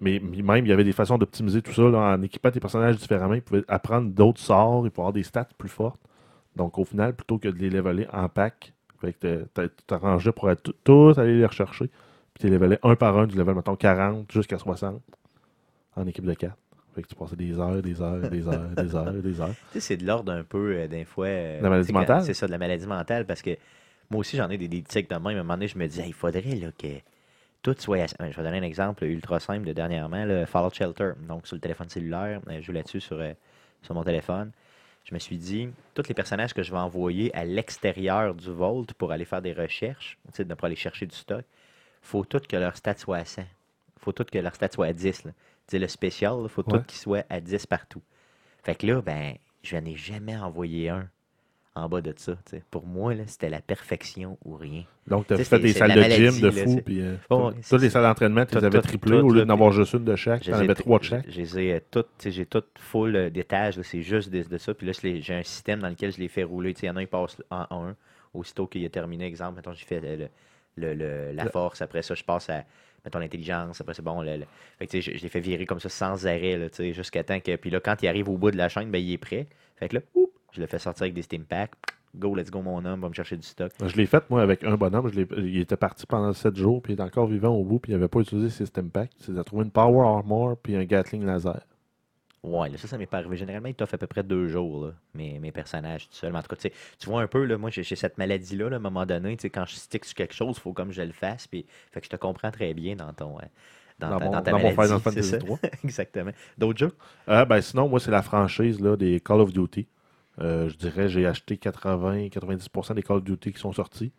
[0.00, 2.96] Mais même, il y avait des façons d'optimiser tout ça là, en équipant tes personnages
[2.96, 3.34] différemment.
[3.34, 6.00] Ils pouvaient apprendre d'autres sorts, ils pouvaient avoir des stats plus fortes.
[6.56, 8.72] Donc, au final, plutôt que de les leveler en pack,
[9.02, 9.38] tu
[9.86, 11.86] t'arrangeais pour être tous aller les rechercher.
[12.34, 15.00] Puis tu les levelais un par un, du level, mettons, 40 jusqu'à 60
[15.96, 16.56] en équipe de 4.
[16.94, 19.54] Fait que tu passais des heures, des heures, des heures, des heures, des heures.
[19.72, 21.26] Tu sais, c'est de l'ordre un peu, euh, des fois.
[21.26, 22.22] euh, La maladie mentale?
[22.24, 23.50] C'est ça, de la maladie mentale, parce que
[24.10, 25.26] moi aussi, j'en ai des, des tics de même.
[25.26, 26.88] À un moment donné, je me dis, Hey, il faudrait là, que
[27.62, 28.06] tout soit.
[28.18, 31.12] Je vais donner un exemple ultra simple de dernièrement, le Fallout Shelter.
[31.28, 33.32] Donc, sur le téléphone cellulaire, euh, je joue là-dessus sur, euh,
[33.82, 34.50] sur mon téléphone.
[35.04, 38.86] Je me suis dit, tous les personnages que je vais envoyer à l'extérieur du Vault
[38.98, 41.44] pour aller faire des recherches, tu sais, pour aller chercher du stock,
[42.02, 43.42] faut tout que leur stat soit à 100.
[43.98, 45.24] faut tout que leur stat soit à 10.
[45.24, 45.32] Là.
[45.32, 46.78] Tu sais, le spécial, il faut Ouais.
[46.78, 48.02] tout qu'il soit à 10 partout.
[48.62, 51.08] Fait que là, ben, je n'en ai jamais envoyé un
[51.74, 52.34] en bas de ça.
[52.70, 54.84] Pour moi, c'était la perfection ou rien.
[55.06, 56.80] Donc, tu as fait des salles de gym de là, fou.
[56.84, 59.26] Puis, euh, Oh, tout- toutes les salles d'entraînement, tu les tout- avais tout- triplées tout,
[59.26, 60.42] au lieu d'en avoir juste une de chaque.
[60.42, 61.24] Tu en avais trois de chaque.
[61.26, 64.58] je- je les ai euh, toutes, j'ai toutes full euh, d'étages, c'est juste de, de
[64.58, 64.74] ça.
[64.74, 66.74] Puis là, j'ai un système dans lequel je les fais rouler.
[66.82, 67.96] Il y en a un qui passe en un.
[68.34, 70.28] Aussitôt qu'il a terminé, exemple, mettons, j'ai fait le,
[70.76, 71.82] le- le- la force.
[71.82, 72.64] Après ça, je passe à,
[73.04, 73.80] mettons, l'intelligence.
[73.80, 74.22] Après, c'est bon.
[74.78, 77.56] Fait que, je, je les fais virer comme ça sans arrêt, jusqu'à temps que.
[77.56, 79.46] Puis là, quand il arrive au bout de la chaîne, ben, il est prêt.
[79.76, 81.72] Fait que là, oup, je le fais sortir avec des Steam Packs.
[82.16, 83.70] Go, let's go, mon homme, va me chercher du stock.
[83.86, 85.08] Je l'ai fait, moi, avec un bonhomme.
[85.12, 87.78] Je l'ai- il était parti pendant 7 jours, puis il est encore vivant au bout,
[87.78, 89.12] puis il n'avait pas utilisé ses stem packs.
[89.28, 91.60] Il a trouvé une Power Armor, puis un Gatling laser.
[92.42, 93.36] Ouais, là, ça, ça m'est pas arrivé.
[93.36, 96.32] Généralement, il t'offre à peu près deux jours, là, mes, mes personnages tout seul.
[96.32, 98.78] Mais en tout cas, tu vois un peu, là, moi, j'ai cette maladie-là, là, à
[98.78, 99.36] un moment donné.
[99.36, 101.46] Quand je stick sur quelque chose, il faut comme je le fasse.
[101.46, 103.38] Puis, fait que je te comprends très bien dans ton.
[103.38, 103.42] euh,
[103.98, 105.38] dans, Dans ta, mon- dans ta dans mon maladie, Final c'est Fantasy ça.
[105.38, 105.58] 3.
[105.84, 106.30] Exactement.
[106.56, 106.92] D'autres jeux?
[107.28, 109.86] Euh, ben, sinon, moi, c'est la franchise là, des Call of Duty.
[110.40, 114.12] Euh, je dirais j'ai acheté 80-90% des Call of Duty qui sont sortis.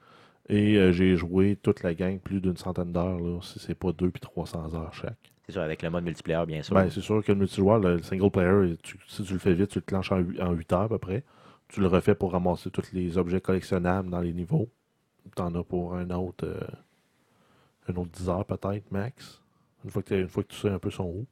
[0.49, 4.09] Et euh, j'ai joué toute la gang plus d'une centaine d'heures, si c'est pas 2
[4.09, 5.32] puis 300 heures chaque.
[5.45, 6.76] C'est sûr, avec le mode multiplayer, bien sûr.
[6.76, 9.69] Ben, c'est sûr que le multijoueur, le single player, tu- si tu le fais vite,
[9.69, 11.24] tu le clenches en 8, heures à peu près.
[11.67, 14.69] Tu le refais pour ramasser tous les objets collectionnables dans les niveaux.
[15.36, 16.59] Tu en as pour un autre, euh,
[17.88, 19.41] un autre 10 heures peut-être, max.
[19.84, 21.26] Une fois, que t'as- une fois que tu sais un peu son où.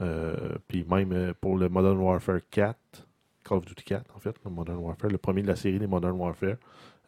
[0.00, 3.03] Euh, puis même pour le Modern Warfare 4,
[3.44, 5.86] Call of Duty 4 en fait, le Modern Warfare, le premier de la série des
[5.86, 6.56] Modern Warfare,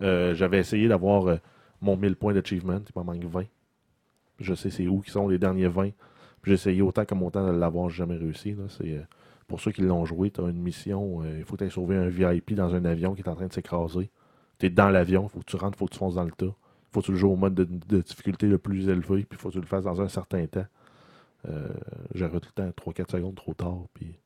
[0.03, 1.37] euh, j'avais essayé d'avoir euh,
[1.81, 3.45] mon 1000 points d'achievement, il m'en manque 20.
[4.39, 5.91] Je sais c'est où qui sont les derniers 20.
[6.43, 8.55] Puis J'ai essayé autant que mon temps de l'avoir, jamais réussi.
[8.83, 9.01] euh,
[9.49, 12.55] pour ceux qui l'ont joué, tu as une mission, il faut que sauver un VIP
[12.55, 14.11] dans un avion qui est en train de s'écraser.
[14.59, 16.25] Tu es dans l'avion, il faut que tu rentres, il faut que tu fonces dans
[16.25, 16.47] le tas.
[16.47, 19.39] Il faut que tu le joues au mode de, difficulté le plus élevé, puis il
[19.39, 20.67] faut que tu le fasses dans un certain temps.
[22.15, 23.79] J'aurais tout le temps 3-4 secondes trop tard.
[23.95, 24.19] Puis...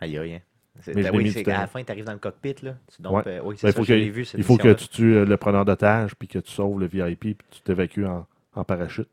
[0.00, 0.40] Aïe, aïe, hein.
[0.86, 2.74] Mais ben oui, c'est qu'à la fin, tu arrives dans le cockpit, là.
[3.10, 3.22] Ouais.
[3.26, 5.14] euh, oui, c'est Ben, ça, faut je que- l'ai vu, il faut que tu tues
[5.16, 8.64] euh, le preneur d'otage, puis que tu sauves le VIP, puis tu t'évacues en, en
[8.64, 9.08] parachute.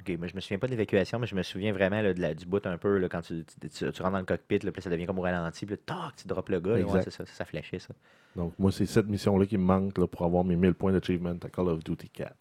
[0.00, 2.20] Ok, moi, je me souviens pas de l'évacuation, mais je me souviens vraiment là, de
[2.20, 4.58] la- du bout un peu là, quand tu, tu, tu- tu rentres dans le cockpit,
[4.58, 6.74] puis ça devient comme au ralenti, puis tac, tu drops le gars.
[6.74, 7.94] ouais, ça, ça, ça flashait ça.
[8.36, 11.34] Donc, moi, c'est cette mission-là qui me manque là, pour avoir mes 1000 points d'achievement
[11.42, 12.32] à Call of Duty 4.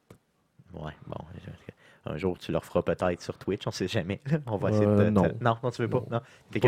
[0.73, 1.15] Ouais, bon.
[2.05, 4.19] Un jour, tu leur feras peut-être sur Twitch, on sait jamais.
[4.47, 4.91] On va essayer de.
[4.91, 5.23] Euh, non.
[5.39, 5.99] non, non, tu veux pas.
[6.11, 6.17] Non.
[6.17, 6.59] Non, t'es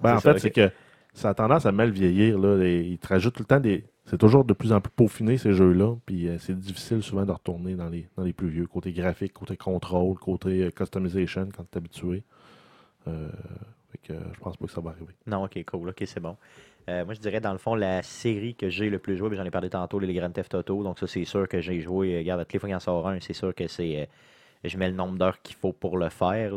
[0.00, 0.70] Ben, en fait, c'est que
[1.16, 2.38] ça a tendance à mal vieillir.
[2.38, 2.62] Là.
[2.64, 3.84] Ils te tout le temps des.
[4.04, 5.96] C'est toujours de plus en plus peaufiné ces jeux-là.
[6.04, 8.66] Puis euh, c'est difficile souvent de retourner dans les, dans les plus vieux.
[8.66, 12.22] Côté graphique, côté contrôle, côté euh, customization quand tu es habitué.
[13.08, 13.28] Euh,
[13.90, 15.14] fait que, je pense pas que ça va arriver.
[15.26, 16.36] Non, ok, cool, ok, c'est bon.
[16.88, 19.44] Euh, moi, je dirais, dans le fond, la série que j'ai le plus joué, j'en
[19.44, 22.40] ai parlé tantôt, les Grand Theft Auto, donc ça, c'est sûr que j'ai joué, regarde,
[22.40, 24.08] à toutes fois en sort un, c'est sûr que c'est,
[24.62, 26.54] je mets le nombre d'heures qu'il faut pour le faire,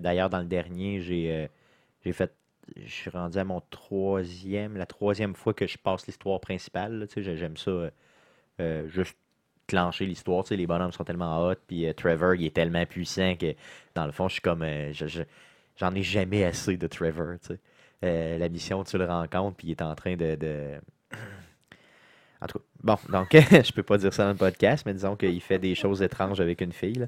[0.00, 1.48] D'ailleurs, dans le dernier, j'ai
[2.12, 2.32] fait,
[2.76, 7.56] je suis rendu à mon troisième, la troisième fois que je passe l'histoire principale, j'aime
[7.56, 7.90] ça, euh,
[8.60, 9.16] euh, juste
[9.66, 13.54] clencher l'histoire, les bonhommes sont tellement hot, puis euh, Trevor, il est tellement puissant que,
[13.94, 15.22] dans le fond, je suis comme, je- je-
[15.76, 17.36] j'en ai jamais assez de Trevor,
[18.02, 20.34] la mission, tu le rencontres, puis il est en train de.
[20.34, 20.80] de-
[22.40, 25.14] En tout cas, bon, donc, je peux pas dire ça dans le podcast, mais disons
[25.14, 27.06] qu'il fait des choses étranges avec une fille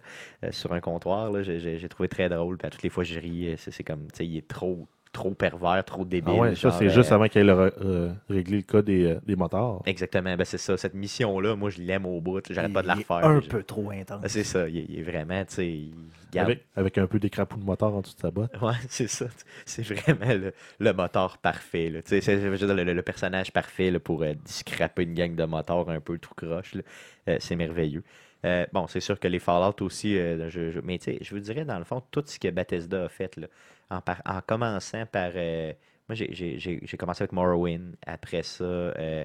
[0.50, 1.42] sur un comptoir.
[1.42, 3.56] J'ai- trouvé très drôle, puis à toutes les fois, je ris.
[3.58, 6.34] c'est comme, tu sais, il est trop, trop pervers, trop Ah débile.
[6.34, 9.36] ouais, ça, c'est euh, juste avant qu'elle ait euh, réglé le cas des, euh, des
[9.36, 9.80] motards.
[9.86, 10.76] Exactement, ben c'est ça.
[10.76, 12.42] Cette mission-là, moi, je l'aime au bout.
[12.50, 13.26] J'arrête pas de la Il est refaire.
[13.30, 14.20] Un Je- peu trop intense.
[14.22, 15.94] Ah, C'est ça, il, est- il est vraiment, tu sais, il
[16.32, 18.50] garde Avec, avec un peu d'écrapou de moteur en dessous de sa botte.
[18.60, 19.26] Ouais, c'est ça.
[19.64, 21.92] C'est vraiment le, le moteur parfait.
[22.04, 26.18] C'est le, le personnage parfait là, pour euh, scraper une gang de motards un peu
[26.18, 26.74] tout croche.
[27.28, 28.02] Euh, c'est merveilleux.
[28.44, 31.30] Euh, bon, c'est sûr que les Fallout aussi, euh, je, je- mais tu sais, je
[31.34, 33.46] vous dirais dans le fond, tout ce que Bethesda a fait, là,
[33.90, 35.30] en, par- en commençant par.
[35.34, 35.72] euh,
[36.08, 39.24] moi, j'ai- commencé avec Morrowind, après ça, euh,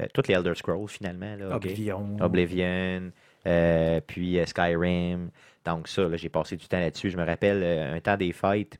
[0.00, 1.34] euh, toutes les Elder Scrolls finalement.
[1.36, 1.56] Là?
[1.56, 2.16] Oblivion.
[2.20, 3.10] Oblivion,
[3.46, 5.30] euh, puis euh, Skyrim.
[5.64, 7.10] Donc ça, là, j'ai passé du temps là-dessus.
[7.10, 8.78] Je me rappelle, euh, un temps des fêtes,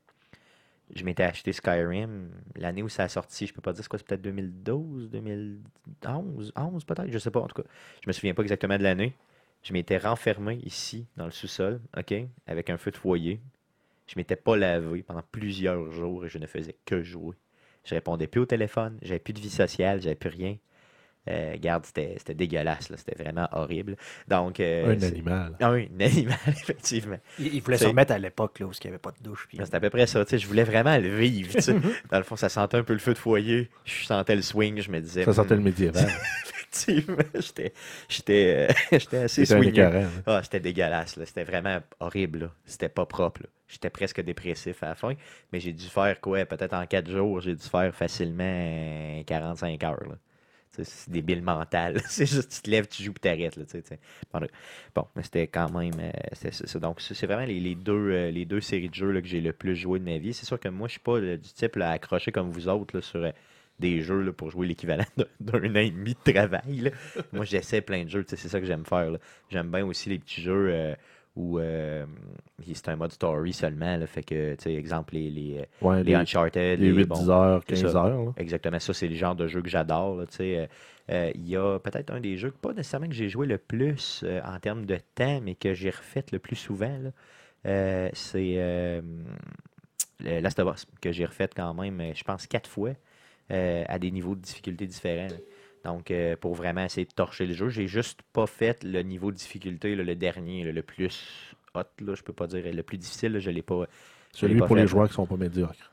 [0.95, 2.31] je m'étais acheté Skyrim.
[2.57, 6.53] L'année où ça a sorti, je peux pas dire c'est quoi, c'est peut-être 2012, 2011,
[6.57, 7.69] 11 peut-être, je sais pas en tout cas.
[8.03, 9.15] Je me souviens pas exactement de l'année.
[9.63, 12.15] Je m'étais renfermé ici, dans le sous-sol, OK,
[12.47, 13.41] avec un feu de foyer.
[14.11, 17.37] Je m'étais pas lavé pendant plusieurs jours et je ne faisais que jouer.
[17.85, 20.57] Je répondais plus au téléphone, j'avais plus de vie sociale, j'avais plus rien.
[21.29, 23.97] Euh, regarde, c'était c'était dégueulasse, là, c'était vraiment horrible.
[24.27, 25.55] Donc, euh, un animal.
[25.61, 27.19] Ah oui, un animal, effectivement.
[27.39, 29.47] Il, il voulait se remettre à l'époque là, où il n'y avait pas de douche.
[29.47, 30.25] puis- C'est à peu près ça.
[30.25, 31.53] tu sais, Je voulais vraiment le vivre.
[31.53, 31.75] tu sais.
[32.11, 33.71] Dans le fond, ça sentait un peu le feu de foyer.
[33.85, 34.81] Je sentais le swing.
[34.81, 35.25] Je me disais.
[35.25, 36.09] Ça sentait le hmm, médiéval.
[36.73, 37.73] Effectivement, j'étais
[38.09, 40.23] j'étais, euh, j'étais assez écœurant, hein.
[40.27, 41.17] Ah, c'était dégueulasse.
[41.17, 41.27] là.
[41.27, 42.39] C'était vraiment horrible.
[42.41, 42.51] là.
[42.65, 43.43] C'était pas propre.
[43.43, 43.49] là.
[43.69, 45.15] J'étais presque dépressif à la fin.
[45.53, 46.45] Mais j'ai dû faire quoi?
[46.45, 50.05] Peut-être en quatre jours, j'ai dû faire facilement euh, 45 heures.
[50.09, 50.17] là.
[50.77, 52.01] Tu sais, C'est débile mental.
[52.09, 53.57] C'est juste, tu te lèves, tu joues, puis t'arrêtes.
[53.57, 53.65] là.
[54.95, 55.93] Bon, mais c'était quand même.
[56.01, 56.79] euh, c'était ça, ça.
[56.79, 59.27] Donc, ça, c'est vraiment les, les deux, euh, les deux séries de jeux là, que
[59.29, 60.33] j'ai le plus joué de ma vie.
[60.33, 62.69] C'est sûr que moi, je suis pas euh, du type là, à accrocher comme vous
[62.69, 63.31] autres là, sur euh,
[63.81, 65.05] des jeux là, pour jouer l'équivalent
[65.41, 66.79] d'un- an et demi de travail.
[66.81, 66.91] là.
[67.33, 68.25] moi, j'essaie plein de jeux.
[68.29, 69.11] C'est ça que j'aime faire.
[69.51, 70.95] J'aime bien aussi les petits jeux euh,
[71.37, 72.05] où euh,
[72.73, 73.97] c'est un mode story seulement.
[73.97, 76.79] là, fait que, exemple, les, les, euh, Ouais, les les, Uncharted.
[76.81, 78.05] les 8, bon, 10 heures, c'est 15 ça.
[78.05, 78.25] heures.
[78.27, 78.33] là.
[78.37, 80.25] Exactement, ça, c'est le genre de jeu que j'adore.
[80.41, 80.67] Euh,
[81.35, 84.59] Il y a peut-être un des jeux, pas nécessairement que j'ai joué le plus en
[84.61, 86.99] termes de temps, mais que j'ai refait le plus souvent.
[87.65, 89.03] c'est
[90.21, 92.91] Last of Us, que j'ai refait quand même, je pense, quatre fois,
[93.51, 95.29] euh, à des niveaux de difficulté différents.
[95.29, 95.37] là.
[95.85, 99.31] Donc, euh, pour vraiment essayer de torcher le jeu, j'ai juste pas fait le niveau
[99.33, 102.83] de difficulté, là, le dernier, là, le plus hot, là, je peux pas dire le
[102.83, 103.87] plus difficile, je l'ai pas.
[104.33, 105.91] Celui pas pour fait, les joueurs qui sont pas médiocres.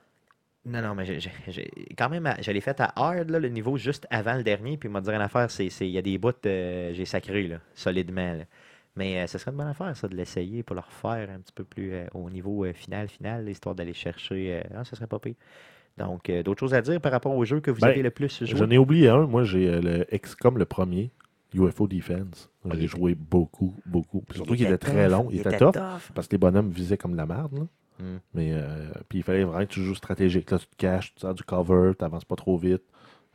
[0.65, 3.47] Non, non, mais j'ai- j'ai j'ai- quand même, je l'ai fait à hard, là, le
[3.47, 6.01] niveau juste avant le dernier, puis il m'a dit une affaire, c'est il y a
[6.01, 8.33] des bouts, euh, j'ai sacré, là, solidement.
[8.33, 8.43] là.
[8.97, 11.53] Mais euh, ce serait une bonne affaire, ça, de l'essayer pour le refaire un petit
[11.53, 14.61] peu plus euh, au niveau final, final, histoire d'aller chercher.
[14.75, 15.35] ah, ça serait pas pire.
[15.97, 18.11] Donc, euh, d'autres choses à dire par rapport au jeu que vous Ben, avez le
[18.11, 18.57] plus joué?
[18.57, 19.25] J'en ai oublié un.
[19.25, 21.09] Moi, j'ai euh, le XCOM, le premier,
[21.53, 22.49] UFO Defense.
[22.65, 24.21] J'ai était- joué beaucoup, beaucoup.
[24.21, 25.27] Puis surtout Il qu'il était très long.
[25.31, 26.11] Il, était tough, tough.
[26.13, 27.53] parce que les bonhommes visaient comme de la merde.
[27.57, 27.65] là.
[27.99, 28.17] Hmm.
[28.35, 30.51] Mais euh, puis il fallait vraiment que tu joues stratégique.
[30.51, 32.83] Là, tu te caches, tu sors du cover, tu n'avances pas trop vite.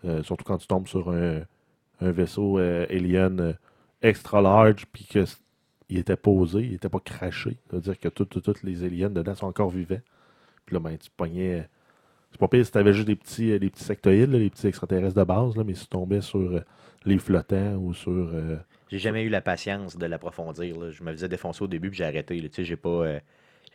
[0.05, 1.41] Euh, surtout quand tu tombes sur un,
[2.01, 3.57] un vaisseau alien
[4.03, 5.37] extra large, puis que c-
[5.89, 7.57] il était posé, il était pas craché.
[7.71, 10.01] Ça veut dire que tous toutes les aliens dedans sont encore vivants.
[10.67, 11.69] Puis là, ben, tu pognais.
[12.33, 14.51] C'est pas pire si tu avais juste des petits, euh, des petits sectoïdes, là, les
[14.51, 16.61] petits extraterrestres de base, là, mais si tu tombais sur euh,
[17.05, 18.11] les flottants ou sur.
[18.13, 18.57] euh,
[18.91, 20.91] J'ai jamais eu la patience de l'approfondir.
[20.91, 22.41] Je me faisais défoncer au début, puis j'ai arrêté.
[22.41, 22.89] Tu sais, j'ai pas.
[22.89, 23.21] euh,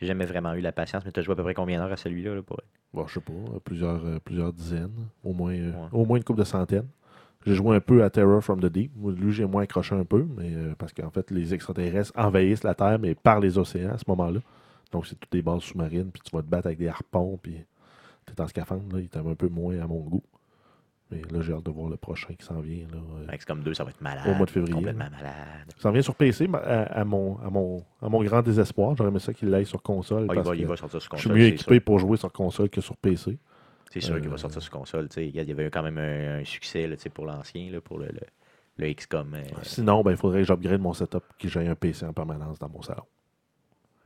[0.00, 1.90] j'ai jamais vraiment eu la patience, mais tu as joué à peu près combien d'heures
[1.92, 2.60] à celui-là là, pour...
[2.94, 3.32] Bon, je sais pas,
[3.64, 4.92] plusieurs, euh, plusieurs dizaines,
[5.24, 5.88] au moins, euh, Ouais.
[5.92, 6.86] au moins une couple de centaines.
[7.46, 8.92] J'ai joué un peu à Terror from the Deep.
[9.16, 12.98] Lui, j'ai moins accroché un peu, mais parce qu'en fait, les extraterrestres envahissent la Terre,
[13.00, 14.40] mais par les océans à ce moment-là.
[14.92, 17.56] Donc, c'est toutes des bases sous-marines, puis tu vas te battre avec des harpons, puis
[18.34, 20.22] t'es en scaphandre, là, il est un peu moins à mon goût.
[21.10, 22.86] Mais là, j'ai hâte de voir le prochain qui s'en vient.
[22.92, 22.98] Là,
[23.32, 24.26] euh, XCOM 2, ça va être malade.
[24.28, 25.64] Au mois de février, Complètement malade.
[25.76, 28.94] Ça s'en vient sur PC, à, à mon, à, mon, à mon grand désespoir.
[28.94, 30.26] J'aurais aimé ça qu'il l'aille sur console.
[30.28, 31.40] Ah, il, va, il que va sortir sur je suis console.
[31.40, 31.84] mieux équipé sûr.
[31.84, 33.38] pour jouer sur console que sur PC.
[33.90, 35.08] C'est sûr qu'il va Euh, sortir sur console.
[35.16, 38.20] Il y avait quand même un, un succès là, pour l'ancien, pour le, le,
[38.76, 39.32] le XCOM.
[39.32, 42.58] euh, Sinon, ben, il faudrait que j'upgrade mon setup, que j'ai un PC en permanence
[42.58, 43.04] dans mon salon.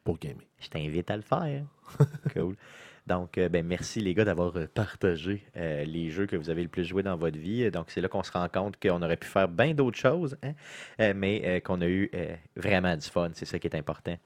[0.04, 0.44] Pour gamer.
[0.60, 1.64] Je t'invite à le faire.
[2.32, 2.54] cool.
[3.12, 6.62] Donc, euh, ben, merci les gars d'avoir euh, partagé euh, les jeux que vous avez
[6.62, 7.70] le plus joué dans votre vie.
[7.70, 11.12] Donc, c'est là qu'on se rend compte qu'on aurait pu faire bien d'autres choses, hein,
[11.12, 12.10] mais qu'on a eu
[12.56, 13.28] vraiment du fun.
[13.34, 14.16] C'est ça qui est important.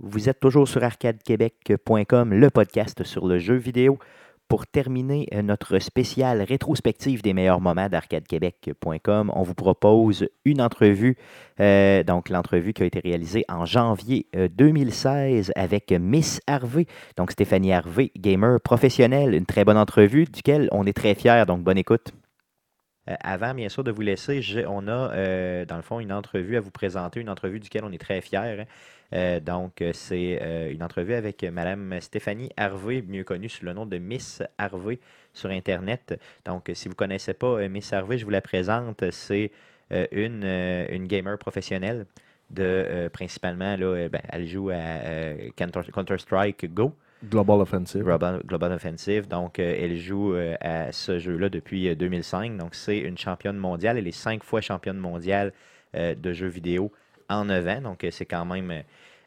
[0.00, 4.00] Vous êtes toujours sur arcadequebec.com, le podcast sur le jeu vidéo.
[4.48, 11.16] Pour terminer euh, notre spéciale rétrospective des meilleurs moments d'arcadequebec.com, on vous propose une entrevue,
[11.58, 16.86] euh, donc l'entrevue qui a été réalisée en janvier euh, 2016 avec Miss Harvey,
[17.16, 19.34] donc Stéphanie Harvey, gamer professionnelle.
[19.34, 22.12] Une très bonne entrevue duquel on est très fiers, donc bonne écoute.
[23.08, 26.56] Euh, avant, bien sûr, de vous laisser, on a, euh, dans le fond, une entrevue
[26.56, 28.38] à vous présenter, une entrevue duquel on est très fiers.
[28.60, 28.64] hein.
[29.12, 33.86] Euh, donc, c'est euh, une entrevue avec Madame Stéphanie Harvey, mieux connue sous le nom
[33.86, 34.98] de Miss Harvey
[35.32, 36.18] sur Internet.
[36.44, 39.08] Donc, si vous ne connaissez pas euh, Miss Harvey, je vous la présente.
[39.10, 39.52] C'est
[40.10, 42.06] une, une gamer professionnelle
[42.50, 46.92] de, euh, principalement, là, ben, elle joue à euh, Counter- Counter-Strike Go.
[47.24, 48.02] Global Offensive.
[48.02, 49.28] Global, Global Offensive.
[49.28, 52.56] Donc, euh, elle joue à ce jeu-là depuis euh, 2005.
[52.56, 53.98] Donc, c'est une championne mondiale.
[53.98, 55.52] Elle est cinq fois championne mondiale
[55.94, 56.92] de jeux vidéo
[57.28, 57.80] en 9 ans.
[57.82, 58.82] Donc, euh, c'est quand même euh,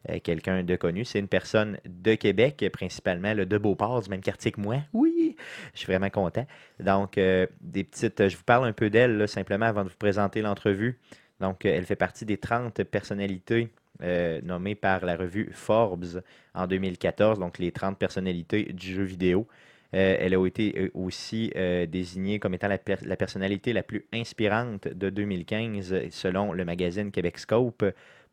[0.10, 1.06] euh, quelqu'un de connu.
[1.06, 4.78] C'est une personne de Québec, principalement de Beauport, du même quartier que moi.
[4.94, 5.36] Oui,
[5.74, 6.46] je suis vraiment content.
[6.80, 8.28] Donc, des petites.
[8.28, 11.00] Je vous parle un peu d'elle, simplement, avant de vous présenter l'entrevue.
[11.40, 13.70] Donc, elle fait partie des 30 personnalités
[14.44, 16.22] nommées par la revue Forbes
[16.54, 19.46] en 2014, donc les 30 personnalités du jeu vidéo.
[19.96, 23.82] Euh, elle a été euh, aussi euh, désignée comme étant la, per- la personnalité la
[23.82, 27.84] plus inspirante de 2015 euh, selon le magazine Québec Scope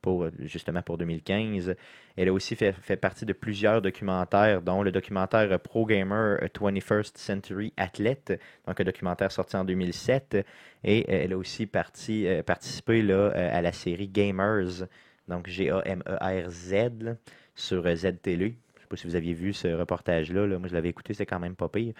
[0.02, 1.74] pour justement pour 2015.
[2.16, 7.72] Elle a aussi fait, partie de plusieurs documentaires, dont le documentaire Pro Gamer 21st Century
[7.78, 10.44] Athlete, donc un documentaire sorti en 2007.
[10.84, 14.86] Et elle a aussi parti- participé à la série Gamers,
[15.28, 17.16] donc G-A-M-E-R-Z,
[17.54, 20.46] sur ne sais pas si vous aviez vu ce reportage-là.
[20.46, 20.58] là.
[20.58, 21.94] Moi, je l'avais écouté, c'est quand même pas pire.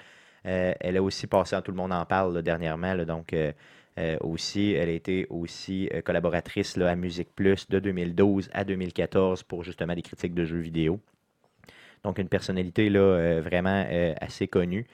[0.47, 3.53] Euh, elle a aussi passé, tout le monde en parle dernièrement, donc euh,
[3.99, 9.64] euh, aussi, elle a été aussi collaboratrice à Musique Plus de 2012 à 2014 pour
[9.64, 11.01] justement des critiques de jeux vidéo.
[12.05, 13.87] Donc une personnalité là, vraiment
[14.20, 14.87] assez connue.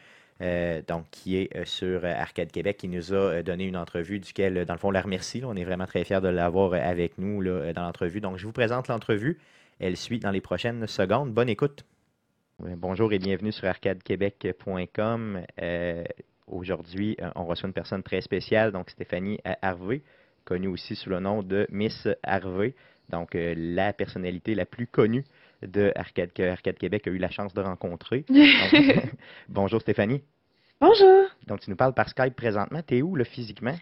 [0.88, 4.78] donc, qui est sur Arcade Québec, qui nous a donné une entrevue, duquel, dans le
[4.78, 5.43] fond, on la remercie.
[5.45, 8.20] On est vraiment très fiers de l'avoir avec nous dans l'entrevue.
[8.20, 9.38] Donc, je vous présente l'entrevue.
[9.80, 11.32] Elle suit dans les prochaines secondes.
[11.32, 11.84] Bonne écoute.
[12.58, 15.40] Bonjour et bienvenue sur arcadequebec.com.
[15.60, 16.04] Euh,
[16.46, 20.02] Aujourd'hui, euh, on reçoit une personne très spéciale, donc Stéphanie Harvey,
[20.44, 22.74] connue aussi sous le nom de Miss Harvey,
[23.10, 25.24] donc euh, la personnalité la plus connue
[25.62, 28.24] de Arcade, que Arcade Québec a eu la chance de rencontrer.
[28.28, 29.04] Donc,
[29.48, 30.22] bonjour Stéphanie.
[30.80, 31.26] Bonjour.
[31.46, 32.82] Donc tu nous parles par Skype présentement.
[32.82, 33.76] T'es où là physiquement?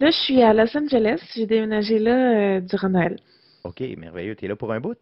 [0.00, 1.20] Là, je suis à Los Angeles.
[1.34, 3.16] J'ai déménagé là euh, durant Noël.
[3.64, 4.36] OK, merveilleux.
[4.36, 4.98] T'es là pour un bout?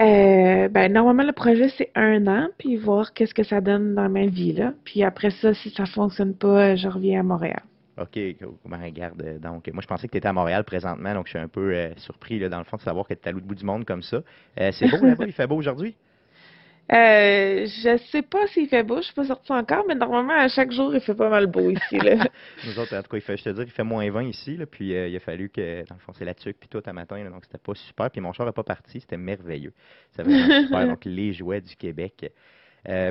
[0.00, 4.08] Euh, ben, normalement, le projet, c'est un an, puis voir qu'est-ce que ça donne dans
[4.08, 4.72] ma vie, là.
[4.84, 7.62] Puis après ça, si ça fonctionne pas, euh, je reviens à Montréal.
[7.96, 8.18] OK,
[8.64, 11.30] ben, regarde, euh, donc moi je pensais que tu étais à Montréal présentement, donc je
[11.30, 13.32] suis un peu euh, surpris là, dans le fond de savoir que tu es à
[13.32, 14.20] l'autre bout du monde comme ça.
[14.58, 15.94] Euh, c'est beau là-bas, il fait beau aujourd'hui?
[16.92, 20.48] Euh, je sais pas s'il fait beau, je suis pas sortie encore, mais normalement, à
[20.48, 22.28] chaque jour, il fait pas mal beau ici, là.
[22.66, 24.56] Nous autres, en tout cas, il fait, je te dis, il fait moins 20 ici,
[24.58, 26.82] là, puis euh, il a fallu que, dans le fond, c'est la tuque, puis tout
[26.84, 29.72] à matin, là, donc c'était pas super, puis mon char n'est pas parti, c'était merveilleux.
[30.10, 32.30] C'était vraiment super, donc les jouets du Québec.
[32.86, 33.10] Euh,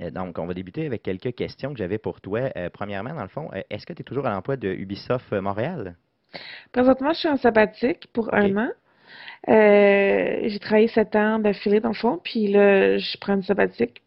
[0.00, 2.50] euh, donc, on va débuter avec quelques questions que j'avais pour toi.
[2.72, 5.94] Premièrement, dans le fond, est-ce que tu es toujours à l'emploi de Ubisoft Montréal?
[6.72, 8.70] Présentement, je suis en sabbatique pour un an.
[9.48, 14.02] Euh, j'ai travaillé sept ans d'affilée, dans le fond, puis là, je prends une sabbatique.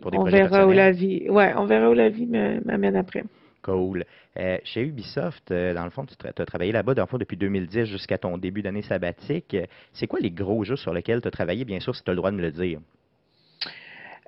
[0.00, 3.24] Pour des on verra où la vie, ouais, on verra où la vie m'amène après.
[3.62, 4.04] Cool.
[4.38, 7.36] Euh, chez Ubisoft, euh, dans le fond, tu as travaillé là-bas, dans le fond, depuis
[7.36, 9.56] 2010 jusqu'à ton début d'année sabbatique.
[9.92, 12.14] C'est quoi les gros jeux sur lesquels tu as travaillé, bien sûr, si tu as
[12.14, 12.80] le droit de me le dire?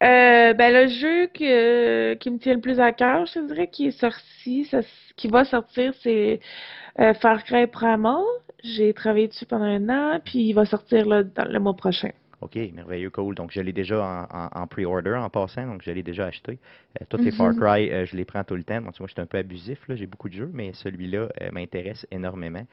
[0.02, 3.68] Euh, ben le jeu que, qui me tient le plus à cœur, je te dirais,
[3.68, 4.80] qui est sorti, ça,
[5.16, 6.40] qui va sortir, c'est
[7.20, 8.22] Far Cry Primal.
[8.74, 12.10] J'ai travaillé dessus pendant un an, puis il va sortir là, dans le mois prochain.
[12.42, 13.34] OK, merveilleux, cool.
[13.34, 13.98] Donc, je l'ai déjà
[14.30, 16.58] en, en- en pre-order en passant, donc je l'ai déjà acheté.
[17.00, 17.56] Euh, tous les Far Mhm.
[17.60, 18.78] Cry, euh, je les prends tout le temps.
[18.92, 21.50] Tu vois, je suis un peu abusif, là, j'ai beaucoup de jeux, mais celui-là euh,
[21.52, 22.64] m'intéresse énormément.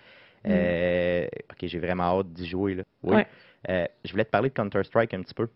[0.45, 2.75] Euh, OK, j'ai vraiment hâte d'y jouer.
[2.75, 2.83] Là.
[3.03, 3.15] Oui.
[3.69, 3.89] Ouais.
[4.03, 5.47] Je voulais te parler de Counter-Strike un petit peu.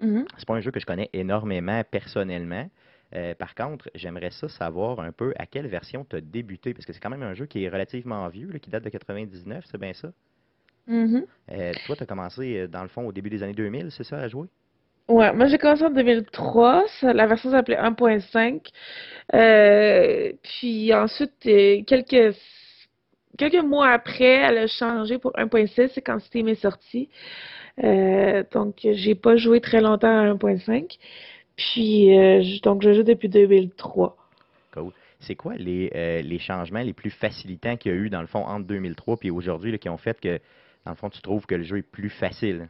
[0.00, 0.24] Mhm.
[0.38, 2.68] C'est pas un jeu que je connais énormément personnellement.
[3.14, 6.86] Euh, par contre, j'aimerais ça savoir un peu à quelle version tu as débuté, parce
[6.86, 9.78] que c'est quand même un jeu qui est relativement vieux, qui date de 99, c'est
[9.78, 10.08] bien ça?
[10.88, 11.24] Mm-hmm.
[11.52, 14.18] Euh, toi, tu as commencé, dans le fond, au début des années 2000, c'est ça,
[14.18, 14.48] à jouer?
[15.06, 18.68] Ouais, moi j'ai commencé en 2003, la version s'appelait 1.5.
[19.34, 22.34] Euh, puis ensuite, quelques
[23.36, 27.10] quelques mois après, elle a changé pour 1.6, c'est quand Steam est sorti.
[27.82, 30.98] Euh, donc, j'ai pas joué très longtemps à 1.5.
[31.56, 34.16] Puis, euh, donc, je joue depuis 2003.
[34.72, 34.92] Cool.
[35.20, 38.26] C'est quoi les, euh, les changements les plus facilitants qu'il y a eu, dans le
[38.26, 40.40] fond, entre 2003 et aujourd'hui, qui ont fait que,
[40.84, 42.68] dans le fond, tu trouves que le jeu est plus facile?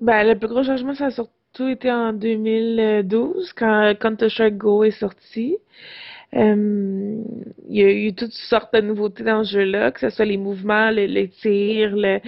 [0.00, 4.90] Ben, le plus gros changement, ça a surtout été en 2012, quand Counter-Strike Go est
[4.90, 5.56] sorti.
[6.34, 7.22] Euh,
[7.68, 10.38] il y a eu toutes sortes de nouveautés dans ce jeu-là, que ce soit les
[10.38, 12.20] mouvements, les, tirs, le,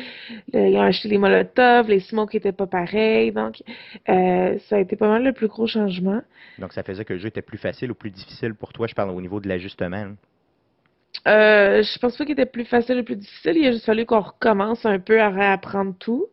[0.53, 3.33] ils ont acheté les molotovs, les smokes qui n'étaient pas pareils.
[3.33, 3.63] Donc,
[4.09, 6.21] euh, ça a été pas mal le plus gros changement.
[6.59, 8.95] Donc, ça faisait que le jeu était plus facile ou plus difficile pour toi, je
[8.95, 10.15] parle au niveau de l'ajustement.
[11.27, 13.57] Euh, je pense pas qu'il était plus facile ou plus difficile.
[13.57, 16.27] Il a juste fallu qu'on recommence un peu à réapprendre tout.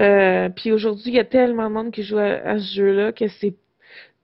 [0.00, 3.28] Euh, puis aujourd'hui, il y a tellement de monde qui joue à ce jeu-là que
[3.28, 3.54] c'est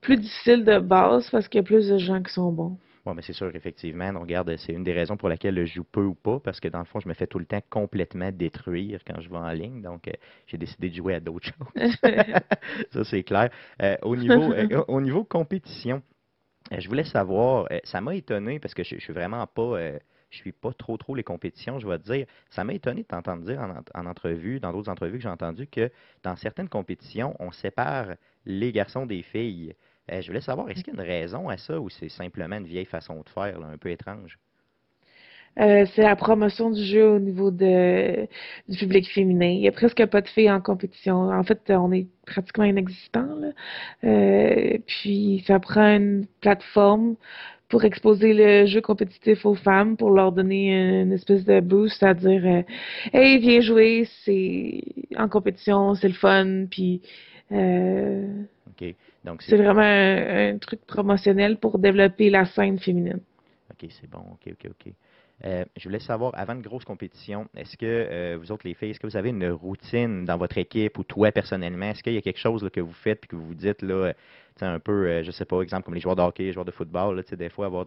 [0.02, 2.76] plus difficile de base parce qu'il y a plus de gens qui sont bons.
[3.04, 4.12] Oui, mais c'est sûr, effectivement.
[4.14, 6.68] On regarde, c'est une des raisons pour laquelle je joue peu ou pas, parce que
[6.68, 9.50] dans le fond, je me fais tout le temps complètement détruire quand je vais en
[9.50, 9.82] ligne.
[9.82, 10.12] Donc, euh,
[10.46, 11.96] j'ai décidé de jouer à d'autres choses.
[12.92, 13.50] ça, c'est clair.
[13.80, 16.02] Euh, au, niveau, euh, au niveau compétition,
[16.70, 19.76] je voulais savoir, ça m'a étonné parce que je, je suis vraiment pas
[20.30, 22.26] je suis pas trop trop les compétitions, je vais te dire.
[22.50, 25.66] Ça m'a étonné de t'entendre dire en, en, entrevue, dans d'autres entrevues que j'ai entendues,
[25.66, 25.90] que
[26.22, 28.14] dans certaines compétitions, on sépare
[28.46, 29.74] les garçons des filles.
[30.10, 32.56] Euh, je voulais savoir, est-ce qu'il y a une raison à ça ou c'est simplement
[32.56, 34.38] une vieille façon de faire, un peu étrange?
[35.60, 38.28] Euh, c'est la promotion du jeu au niveau du
[38.78, 39.50] public féminin.
[39.50, 41.30] Il n'y a presque pas de filles en compétition.
[41.30, 43.28] En fait, on est pratiquement inexistant.
[44.02, 47.16] Euh, puis, ça prend une plateforme
[47.68, 52.64] pour exposer le jeu compétitif aux femmes, pour leur donner une espèce de boost, c'est-à-dire,
[53.12, 54.82] hey, viens jouer, c'est
[55.16, 57.00] en compétition, c'est le fun, puis
[59.24, 63.20] donc c'est vraiment un, truc promotionnel pour développer la scène féminine.
[63.70, 64.18] OK, c'est bon.
[64.18, 64.92] OK, OK, OK.
[65.44, 68.90] Euh, je voulais savoir, avant une grosse compétition, est-ce que euh, vous autres, les filles,
[68.90, 71.86] est-ce que vous avez une routine dans votre équipe ou toi personnellement?
[71.86, 74.12] Est-ce qu'il y a quelque chose que vous faites et que vous vous dites, là,
[74.60, 76.70] un peu, euh, je sais pas, exemple comme les joueurs de hockey, les joueurs de
[76.70, 77.86] football, là, des fois avoir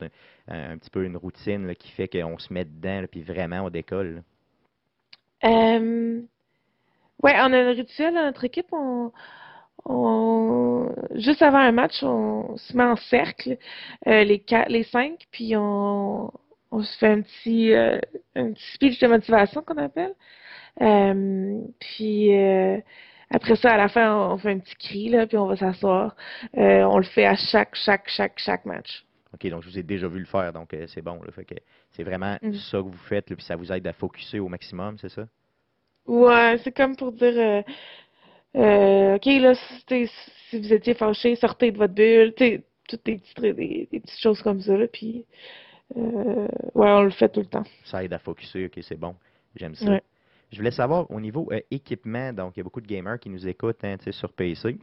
[0.49, 4.21] un, petit peu une routine qui fait qu'on se met dedans puis vraiment on décolle?
[7.23, 8.67] Oui, on a un rituel dans notre équipe.
[8.71, 9.11] On,
[9.85, 13.57] on, juste avant un match, on se met en cercle,
[14.07, 16.31] euh, les quatre, les cinq, puis on,
[16.71, 17.99] on se fait un petit, euh,
[18.35, 20.13] un petit speech de motivation qu'on appelle.
[20.81, 22.31] Euh, puis
[23.29, 26.15] après ça, à la fin, on fait un petit cri, là, puis on va s'asseoir.
[26.53, 29.05] on le fait à chaque, chaque, chaque, chaque match.
[29.33, 31.21] OK, donc je vous ai déjà vu le faire, donc c'est bon.
[31.23, 31.55] Là, fait que
[31.91, 32.53] c'est vraiment mm.
[32.53, 35.27] ça que vous faites, puis ça vous aide à focuser au maximum, c'est ça?
[36.07, 37.61] Ouais, c'est comme pour dire euh,
[38.55, 39.53] OK, là,
[39.87, 40.09] si,
[40.49, 42.33] si vous étiez fâché, sortez de votre bulle,
[42.87, 45.25] toutes des petites, des, petites choses comme ça, là, puis
[45.97, 47.63] euh, ouais, on le fait tout le temps.
[47.83, 49.15] Ça aide à focuser, OK, c'est bon.
[49.55, 49.99] J'aime ça.
[50.51, 53.29] Je voulais savoir, au niveau euh, équipement, donc il y a beaucoup de gamers qui
[53.29, 54.77] nous écoutent hein, sur PC.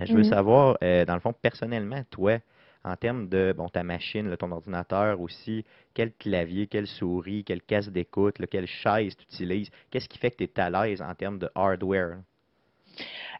[0.00, 0.28] Je veux mm-hmm.
[0.28, 2.38] savoir, euh, dans le fond, personnellement, toi,
[2.84, 7.88] en termes de bon, ta machine, ton ordinateur aussi, quel clavier, quelle souris, quelle casse
[7.88, 11.38] d'écoute, quelle chaise tu utilises, qu'est-ce qui fait que tu es à l'aise en termes
[11.38, 12.18] de hardware?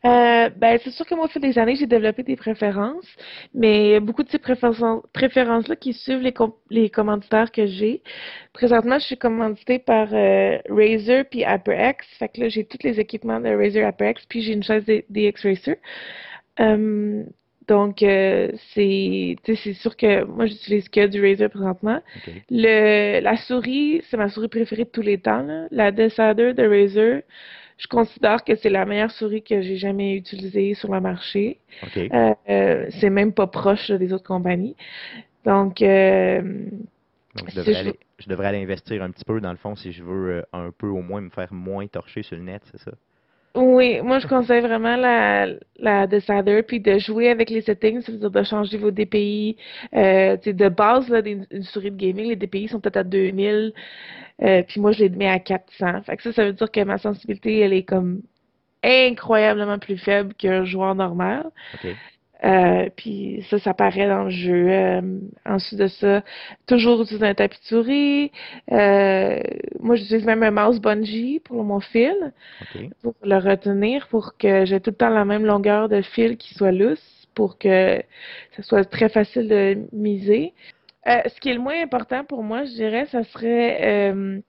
[0.05, 3.07] Euh, ben, c'est sûr que moi, au fil des années, j'ai développé des préférences,
[3.55, 6.35] mais beaucoup de ces préférences-là qui suivent les,
[6.71, 8.03] les commanditaires que j'ai.
[8.55, 12.07] Présentement, je suis commanditée par euh, Razer puis HyperX.
[12.19, 15.43] Fait que là, j'ai tous les équipements de Razer HyperX, puis j'ai une chaise DX
[15.43, 15.77] Racer.
[16.61, 17.25] Euh,
[17.69, 22.01] donc, euh, c'est c'est sûr que moi, j'utilise que du Razer présentement.
[22.51, 25.43] Le, la souris, c'est ma souris préférée de tous les temps.
[25.43, 25.69] Là.
[25.71, 27.23] La Decider de Razer,
[27.81, 31.59] je considère que c'est la meilleure souris que j'ai jamais utilisée sur le marché.
[31.97, 34.77] Euh, euh, c'est même pas proche des autres compagnies.
[35.47, 36.67] Donc, euh,
[37.49, 40.89] je, devrais aller, investir un petit peu dans le fond si je veux un peu
[40.89, 42.93] au moins me faire moins torcher sur le net, c'est ça?
[43.57, 48.31] Oui, moi je conseille vraiment la, la Decider, puis de jouer avec les settings, c'est-à-dire
[48.31, 49.57] de changer vos DPI.
[49.95, 51.21] Euh, de base, là,
[51.63, 53.73] souris de gaming, les DPI sont peut-être à 2000,
[54.43, 56.03] euh, puis moi je les mets à 400.
[56.03, 58.23] Fait que ça, ça veut dire que ma sensibilité, elle est comme
[58.85, 61.51] incroyablement plus faible qu'un joueur normal.
[62.45, 64.69] Euh, puis ça, ça paraît dans le jeu.
[64.71, 65.01] Euh,
[65.47, 66.23] ensuite de ça,
[66.67, 68.33] toujours utiliser un tapis souris.
[68.73, 69.41] Euh,
[69.81, 72.33] moi, j'utilise même un mouse bungee pour mon fil,
[73.03, 76.55] pour le retenir, pour que j'ai tout le temps la même longueur de fil qui
[76.55, 77.27] soit lousse.
[77.35, 78.03] pour que
[78.57, 80.53] ça soit très facile de miser.
[81.07, 84.41] Euh, ce qui est le moins important pour moi, je dirais, ça serait euh,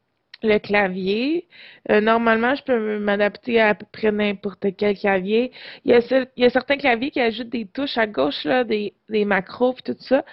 [0.44, 1.48] le clavier.
[1.90, 5.52] Euh, normalement, je peux m'adapter à à peu près n'importe quel clavier.
[5.86, 8.94] Il y, a, certains claviers qui ajoutent des touches à gauche, là, des,
[9.26, 10.24] macros et tout ça.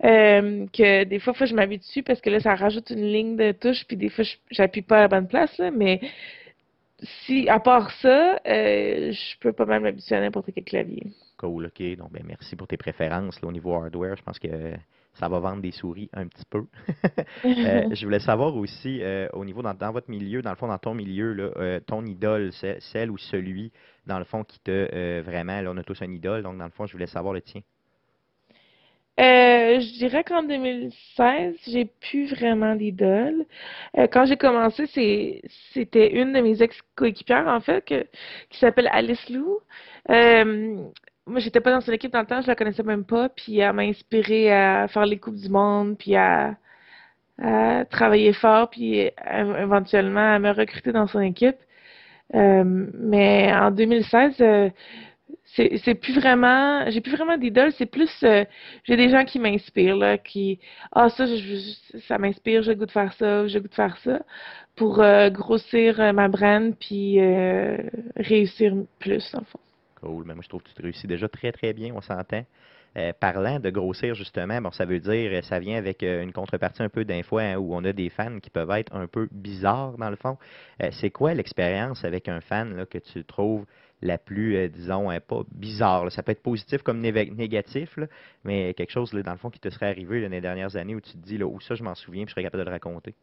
[0.00, 3.52] que des fois, faut que je m'habitue parce que là, ça rajoute une ligne de
[3.52, 6.00] touche, puis des fois, j'appuie pas à la bonne place, là, mais
[7.26, 11.04] si, à part ça, je peux pas mal m'habituer à n'importe quel clavier.
[11.36, 11.96] Cool, ok.
[11.96, 14.16] Donc, ben, merci pour tes préférences au niveau hardware.
[14.16, 14.48] Je pense que
[15.14, 16.66] ça va vendre des souris un petit peu.
[17.44, 20.78] Euh, je voulais savoir aussi, euh, au niveau dans, votre milieu, dans le fond, dans
[20.78, 23.70] ton milieu, là, euh, ton idole, celle ou celui,
[24.06, 26.70] dans le fond, qui te vraiment, là, on a tous un idole, donc dans le
[26.70, 27.60] fond, je voulais savoir le tien.
[29.18, 33.44] je dirais qu'en 2016, j'ai plus vraiment d'idole.
[33.94, 39.58] quand j'ai commencé, c'était une de mes ex-coéquipières, en fait, qui s'appelle Alice Lou
[41.26, 43.58] moi, j'étais pas dans son équipe dans le temps, je la connaissais même pas, puis
[43.58, 46.56] elle m'a inspiré à faire les Coupes du Monde, puis à,
[47.90, 49.10] travailler fort, puis
[49.58, 51.56] éventuellement à me recruter dans son équipe.
[52.34, 52.64] Euh,
[52.94, 54.70] mais en 2016, euh,
[55.56, 58.44] c'est plus vraiment, j'ai plus vraiment d'idole, c'est plus, euh,
[58.84, 60.60] j'ai des gens qui m'inspirent, là, qui,
[60.92, 63.74] ah, ça, je, ça m'inspire, j'ai le goût de faire ça, j'ai le goût de
[63.74, 64.20] faire ça,
[64.76, 67.20] pour grossir ma brand, puis
[68.16, 69.60] réussir plus, en fond.
[70.24, 72.44] Mais moi, je trouve que tu te réussis déjà très, très bien, on s'entend.
[72.96, 76.80] Euh, parlant de grossir, justement, bon, ça veut dire, ça vient avec euh, une contrepartie
[76.80, 79.28] un peu d'un fois hein, où on a des fans qui peuvent être un peu
[79.32, 80.38] bizarres, dans le fond.
[80.80, 83.66] Euh, c'est quoi l'expérience avec un fan que tu trouves
[84.00, 86.12] la plus, disons, hein, pas bizarre?
[86.12, 87.98] Ça peut être positif comme négatif,
[88.44, 91.12] mais quelque chose, dans le fond, qui te serait arrivé les dernières années où tu
[91.12, 93.14] te dis, là, où ça, je m'en souviens, puis je serais capable de le raconter.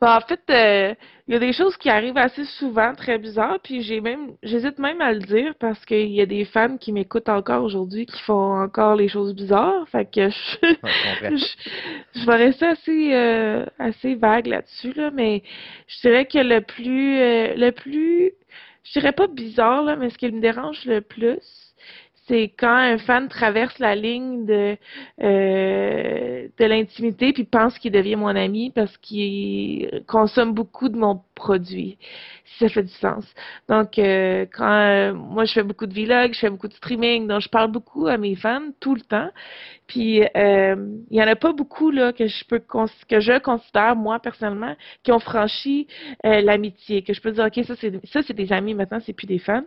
[0.00, 0.94] Ben, en fait, euh,
[1.26, 4.78] il y a des choses qui arrivent assez souvent, très bizarres, puis j'ai même, j'hésite
[4.78, 8.20] même à le dire parce qu'il y a des fans qui m'écoutent encore aujourd'hui qui
[8.22, 10.56] font encore les choses bizarres, fait que je,
[12.14, 15.42] je, vais rester assez, euh, assez vague là-dessus, là, mais
[15.88, 18.32] je dirais que le plus, euh, le plus,
[18.84, 21.65] je dirais pas bizarre, là, mais ce qui me dérange le plus,
[22.28, 24.76] c'est quand un fan traverse la ligne de
[25.22, 31.22] euh, de l'intimité puis pense qu'il devient mon ami parce qu'il consomme beaucoup de mon
[31.34, 31.98] produit
[32.58, 33.24] ça fait du sens.
[33.68, 37.26] Donc euh, quand euh, moi je fais beaucoup de vlogs je fais beaucoup de streaming
[37.26, 39.30] donc je parle beaucoup à mes fans tout le temps.
[39.86, 44.18] Puis il y en a pas beaucoup là que je peux que je considère moi
[44.18, 44.74] personnellement
[45.04, 45.86] qui ont franchi
[46.24, 49.26] l'amitié que je peux dire ok ça c'est ça c'est des amis maintenant c'est plus
[49.26, 49.62] des fans.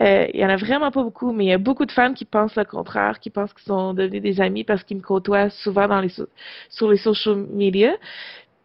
[0.00, 2.14] Euh, il y en a vraiment pas beaucoup, mais il y a beaucoup de fans
[2.14, 5.50] qui pensent le contraire, qui pensent qu'ils sont devenus des amis parce qu'ils me côtoient
[5.50, 6.08] souvent dans les
[6.70, 7.92] sur les social media,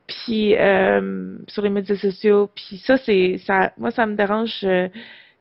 [0.07, 2.49] puis euh, sur les médias sociaux.
[2.55, 4.87] Puis ça, c'est ça, moi ça me dérange euh,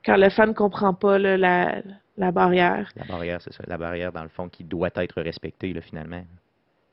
[0.05, 1.83] quand le fan comprend pas la,
[2.17, 2.91] la barrière.
[2.97, 6.25] La barrière, c'est ça, la barrière dans le fond qui doit être respectée là, finalement.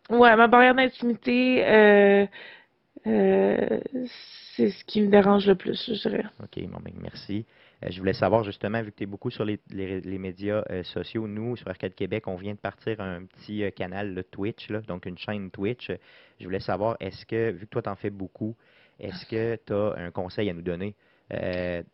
[0.09, 1.65] Ouais, ma barrière d'intimité.
[3.05, 3.79] Euh,
[4.55, 6.25] c'est ce qui me dérange le plus, je dirais.
[6.41, 7.45] OK, bon, ben, merci.
[7.83, 9.59] Euh, je voulais savoir justement, vu que tu es beaucoup sur les,
[10.17, 14.13] médias euh, sociaux, nous, sur Arcade Québec, on vient de partir un petit euh, canal
[14.13, 15.91] le Twitch, donc une chaîne Twitch.
[16.39, 18.55] Je voulais savoir, est-ce que, vu que toi, tu en fais beaucoup,
[18.99, 20.95] est-ce que tu as un conseil à nous donner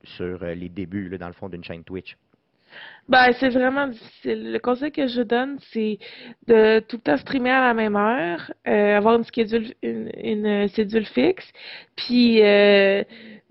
[0.03, 2.17] sur les débuts, dans le fond, d'une chaîne Twitch?
[3.07, 4.51] Ben, c'est vraiment difficile.
[4.51, 5.97] Le conseil que je donne, c'est
[6.47, 11.05] de tout le temps streamer à la même heure, avoir une schedule, une, une cédule
[11.05, 11.49] fixe,
[11.95, 12.41] puis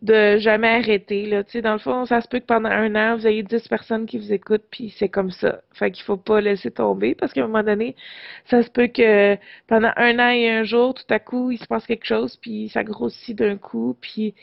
[0.03, 1.27] de jamais arrêter.
[1.27, 1.43] Là.
[1.63, 4.19] Dans le fond, ça se peut que pendant un an, vous ayez 10 personnes qui
[4.19, 5.61] vous écoutent, puis c'est comme ça.
[5.73, 7.97] Fait qu'il faut pas laisser tomber, parce qu'à un moment donné,
[8.47, 9.37] ça se peut que
[9.67, 12.69] pendant un an et un jour, tout à coup, il se passe quelque chose, puis
[12.69, 14.35] ça grossit d'un coup, puis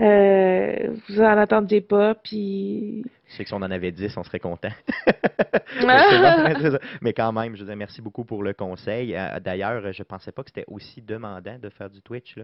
[0.00, 4.22] euh, vous en attendiez pas, puis je sais que si on en avait 10, on
[4.24, 4.68] serait content.
[7.00, 9.16] Mais quand même, je vous merci beaucoup pour le conseil.
[9.16, 12.36] Euh, d'ailleurs, je ne pensais pas que c'était aussi demandant de faire du Twitch.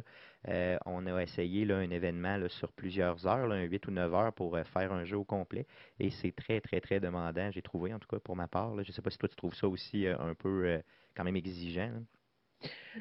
[0.48, 4.32] Euh, on a essayé là, un événement sur plusieurs heures, un 8 ou 9 heures
[4.32, 5.66] pour euh, faire un jeu au complet.
[6.00, 7.50] Et c'est très, très, très demandant.
[7.50, 8.72] J'ai trouvé, en tout cas, pour ma part.
[8.82, 10.80] Je ne sais pas si toi, tu trouves ça aussi un peu
[11.14, 11.92] quand même exigeant.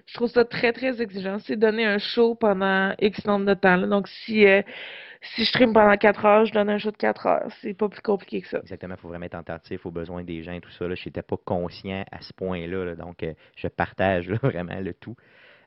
[0.06, 1.40] Je trouve ça très, très exigeant.
[1.40, 3.78] C'est donner un show pendant X nombre de temps.
[3.88, 4.46] Donc, si
[5.22, 7.52] si je stream pendant 4 heures, je donne un show de 4 heures.
[7.62, 8.60] C'est pas plus compliqué que ça.
[8.60, 10.94] Exactement, il faut vraiment être attentif aux besoins des gens, tout ça.
[10.94, 15.16] Je n'étais pas conscient à ce point-là, donc euh, je partage vraiment le tout.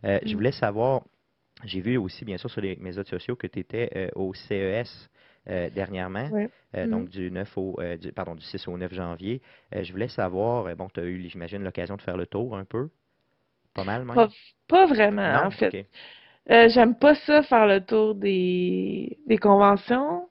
[0.04, 0.34] Euh, je mm.
[0.34, 1.02] voulais savoir,
[1.64, 5.08] j'ai vu aussi, bien sûr, sur les médias sociaux que tu étais euh, au CES.
[5.46, 6.28] dernièrement,
[6.74, 7.08] donc mm.
[7.08, 7.78] du 9 au
[8.14, 9.40] pardon du 6 au 9 janvier.
[9.72, 12.90] je voulais savoir, bon, tu as eu, j'imagine, l'occasion de faire le tour un peu.
[13.74, 14.28] Pas mal, même?
[14.68, 15.86] Pas, vraiment, en fait.
[16.50, 20.28] Euh, j'aime pas ça faire le tour des, des conventions.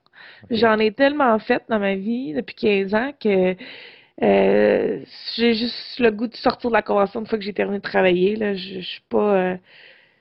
[0.49, 3.55] J'en ai tellement fait dans ma vie depuis 15 ans que
[4.21, 4.99] euh,
[5.35, 7.83] j'ai juste le goût de sortir de la convention une fois que j'ai terminé de
[7.83, 8.35] travailler.
[8.35, 8.53] Là.
[8.55, 9.35] Je, je suis pas.
[9.35, 9.57] euh,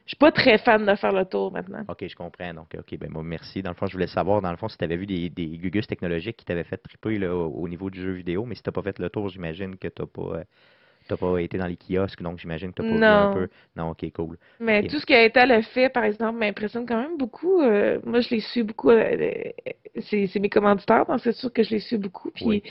[0.05, 1.85] je suis pas très fan de faire le tour maintenant.
[1.87, 2.55] OK, je comprends.
[2.55, 3.61] Donc, OK, ben moi, merci.
[3.63, 5.47] Dans le fond, je voulais savoir, dans le fond, si tu avais vu des, des
[5.59, 8.63] gugus technologiques qui t'avaient fait triper là, au, au niveau du jeu vidéo, mais si
[8.63, 10.45] tu pas fait le tour, j'imagine que tu pas, euh,
[11.09, 13.33] t'as pas été dans les kiosques, donc j'imagine que tu pas vu un Non.
[13.35, 13.49] peu.
[13.77, 14.37] Non, OK, cool.
[14.61, 17.61] Mais tout ce que Etal a fait, par exemple, m'impressionne quand même beaucoup.
[17.63, 18.91] Euh, moi, je les suis beaucoup.
[18.91, 22.31] euh, euh, c'est mes commanditaires, donc c'est sûr que je les suis beaucoup.
[22.31, 22.63] Puis, Oui.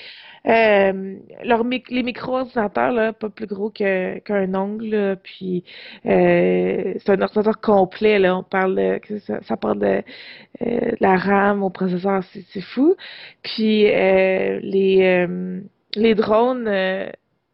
[0.48, 5.66] euh, les micro-ordinateurs, là, pas plus gros qu'un ongle, là, puis
[6.04, 8.38] c'est un ordinateur complet, là.
[8.38, 10.04] On parle de, ça, ça parle de,
[10.62, 12.24] de la RAM au processeur,
[12.54, 12.96] c'est fou.
[13.44, 15.28] Puis, les,
[15.96, 17.10] les drones euh,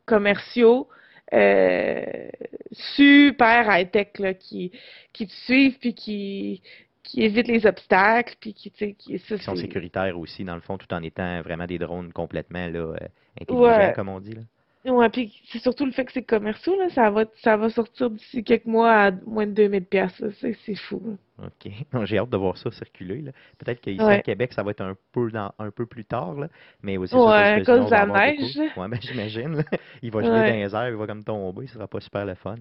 [0.05, 0.87] commerciaux,
[1.33, 2.29] euh,
[2.71, 4.71] super high-tech, là, qui,
[5.13, 6.61] qui te suivent, puis qui,
[7.03, 10.55] qui évitent les obstacles, puis qui, tu sais, qui, ça, Qui sont sécuritaires aussi, dans
[10.55, 12.95] le fond, tout en étant vraiment des drones complètement là, euh,
[13.41, 13.93] intelligents, Ouais.
[13.95, 14.33] comme on dit.
[14.33, 14.41] Là.
[14.85, 18.09] Ouais, puis c'est surtout le fait que c'est commerciaux, là, ça va, ça va sortir
[18.09, 21.01] d'ici quelques mois à moins de 2000 pièces, c'est c'est fou.
[21.39, 21.45] là.
[21.47, 21.71] OK.
[22.05, 23.21] J'ai hâte de voir ça circuler.
[23.21, 23.31] là.
[23.57, 24.19] Peut-être qu'ici à.
[24.21, 26.49] Québec, ça va être un peu, dans, un peu plus tard, là,
[26.81, 28.57] mais aussi Ouais, à cause de la neige.
[28.75, 29.63] Ouais, ben, j'imagine.
[30.01, 30.49] Il va geler Ouais.
[30.51, 32.55] dans les airs, il va comme tomber, ce sera pas super le fun.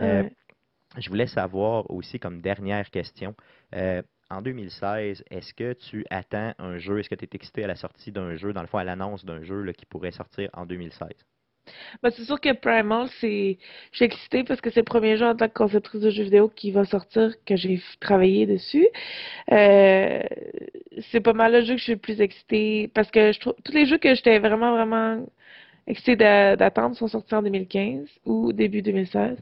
[0.00, 0.28] Euh.
[0.98, 3.34] Je voulais savoir aussi, comme dernière question,
[3.74, 7.66] euh, en 2016, est-ce que tu attends un jeu, est-ce que tu es excité à
[7.66, 10.48] la sortie d'un jeu, dans le fond, à l'annonce d'un jeu là, qui pourrait sortir
[10.52, 11.08] en 2016?
[12.02, 13.58] Ben, c'est sûr que Primal, c'est.
[13.92, 16.24] Je suis excitée parce que c'est le premier jeu en tant que conceptrice de jeux
[16.24, 18.86] vidéo qui va sortir, que j'ai travaillé dessus.
[19.52, 20.22] Euh,
[21.10, 23.54] c'est pas mal le jeu que je suis le plus excitée parce que je trouve
[23.64, 25.26] tous les jeux que j'étais vraiment, vraiment
[25.86, 29.38] excitée d'a- d'attendre sont sortis en 2015 ou début 2016.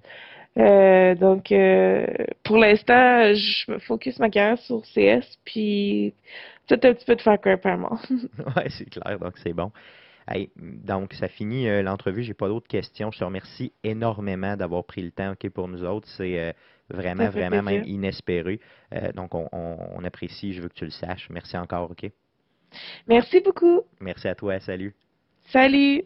[0.58, 2.06] Euh, donc, euh,
[2.44, 6.14] pour l'instant, je me focus ma carrière sur CS, puis
[6.68, 7.90] peut-être un petit peu de Far Cry Primal.
[8.56, 9.70] Ouais, c'est clair, donc c'est bon.
[10.30, 12.22] Hey, donc, ça finit euh, l'entrevue.
[12.22, 13.10] J'ai pas d'autres questions.
[13.10, 16.06] Je te remercie énormément d'avoir pris le temps ok, pour nous autres.
[16.08, 16.52] C'est euh,
[16.90, 18.60] vraiment, Ça vraiment même inespéré.
[18.94, 20.52] Euh, donc, on, on- on apprécie.
[20.52, 21.30] Je veux que tu le saches.
[21.30, 22.10] Merci encore, OK?
[23.06, 23.80] Merci beaucoup.
[24.00, 24.60] Merci à toi.
[24.60, 24.94] Salut.
[25.46, 26.04] Salut!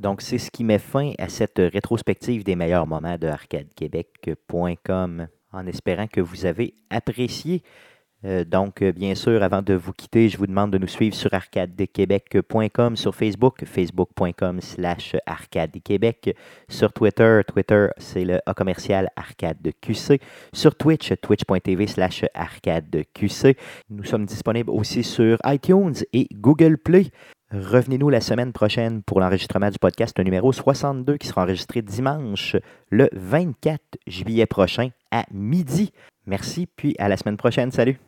[0.00, 5.66] Donc, c'est ce qui met fin à cette rétrospective des meilleurs moments de arcadequebec.com en
[5.68, 7.62] espérant que vous avez apprécié.
[8.24, 11.14] Euh, donc, euh, bien sûr, avant de vous quitter, je vous demande de nous suivre
[11.14, 16.34] sur arcadequebec.com, sur Facebook, facebook.com slash arcadequebec,
[16.68, 20.20] sur Twitter, Twitter, c'est le A commercial arcadeqc,
[20.52, 23.56] sur Twitch, twitch.tv slash arcadeqc.
[23.90, 27.10] Nous sommes disponibles aussi sur iTunes et Google Play.
[27.52, 32.56] Revenez-nous la semaine prochaine pour l'enregistrement du podcast numéro 62 qui sera enregistré dimanche
[32.90, 35.92] le 24 juillet prochain à midi.
[36.26, 37.70] Merci, puis à la semaine prochaine.
[37.70, 37.98] Salut!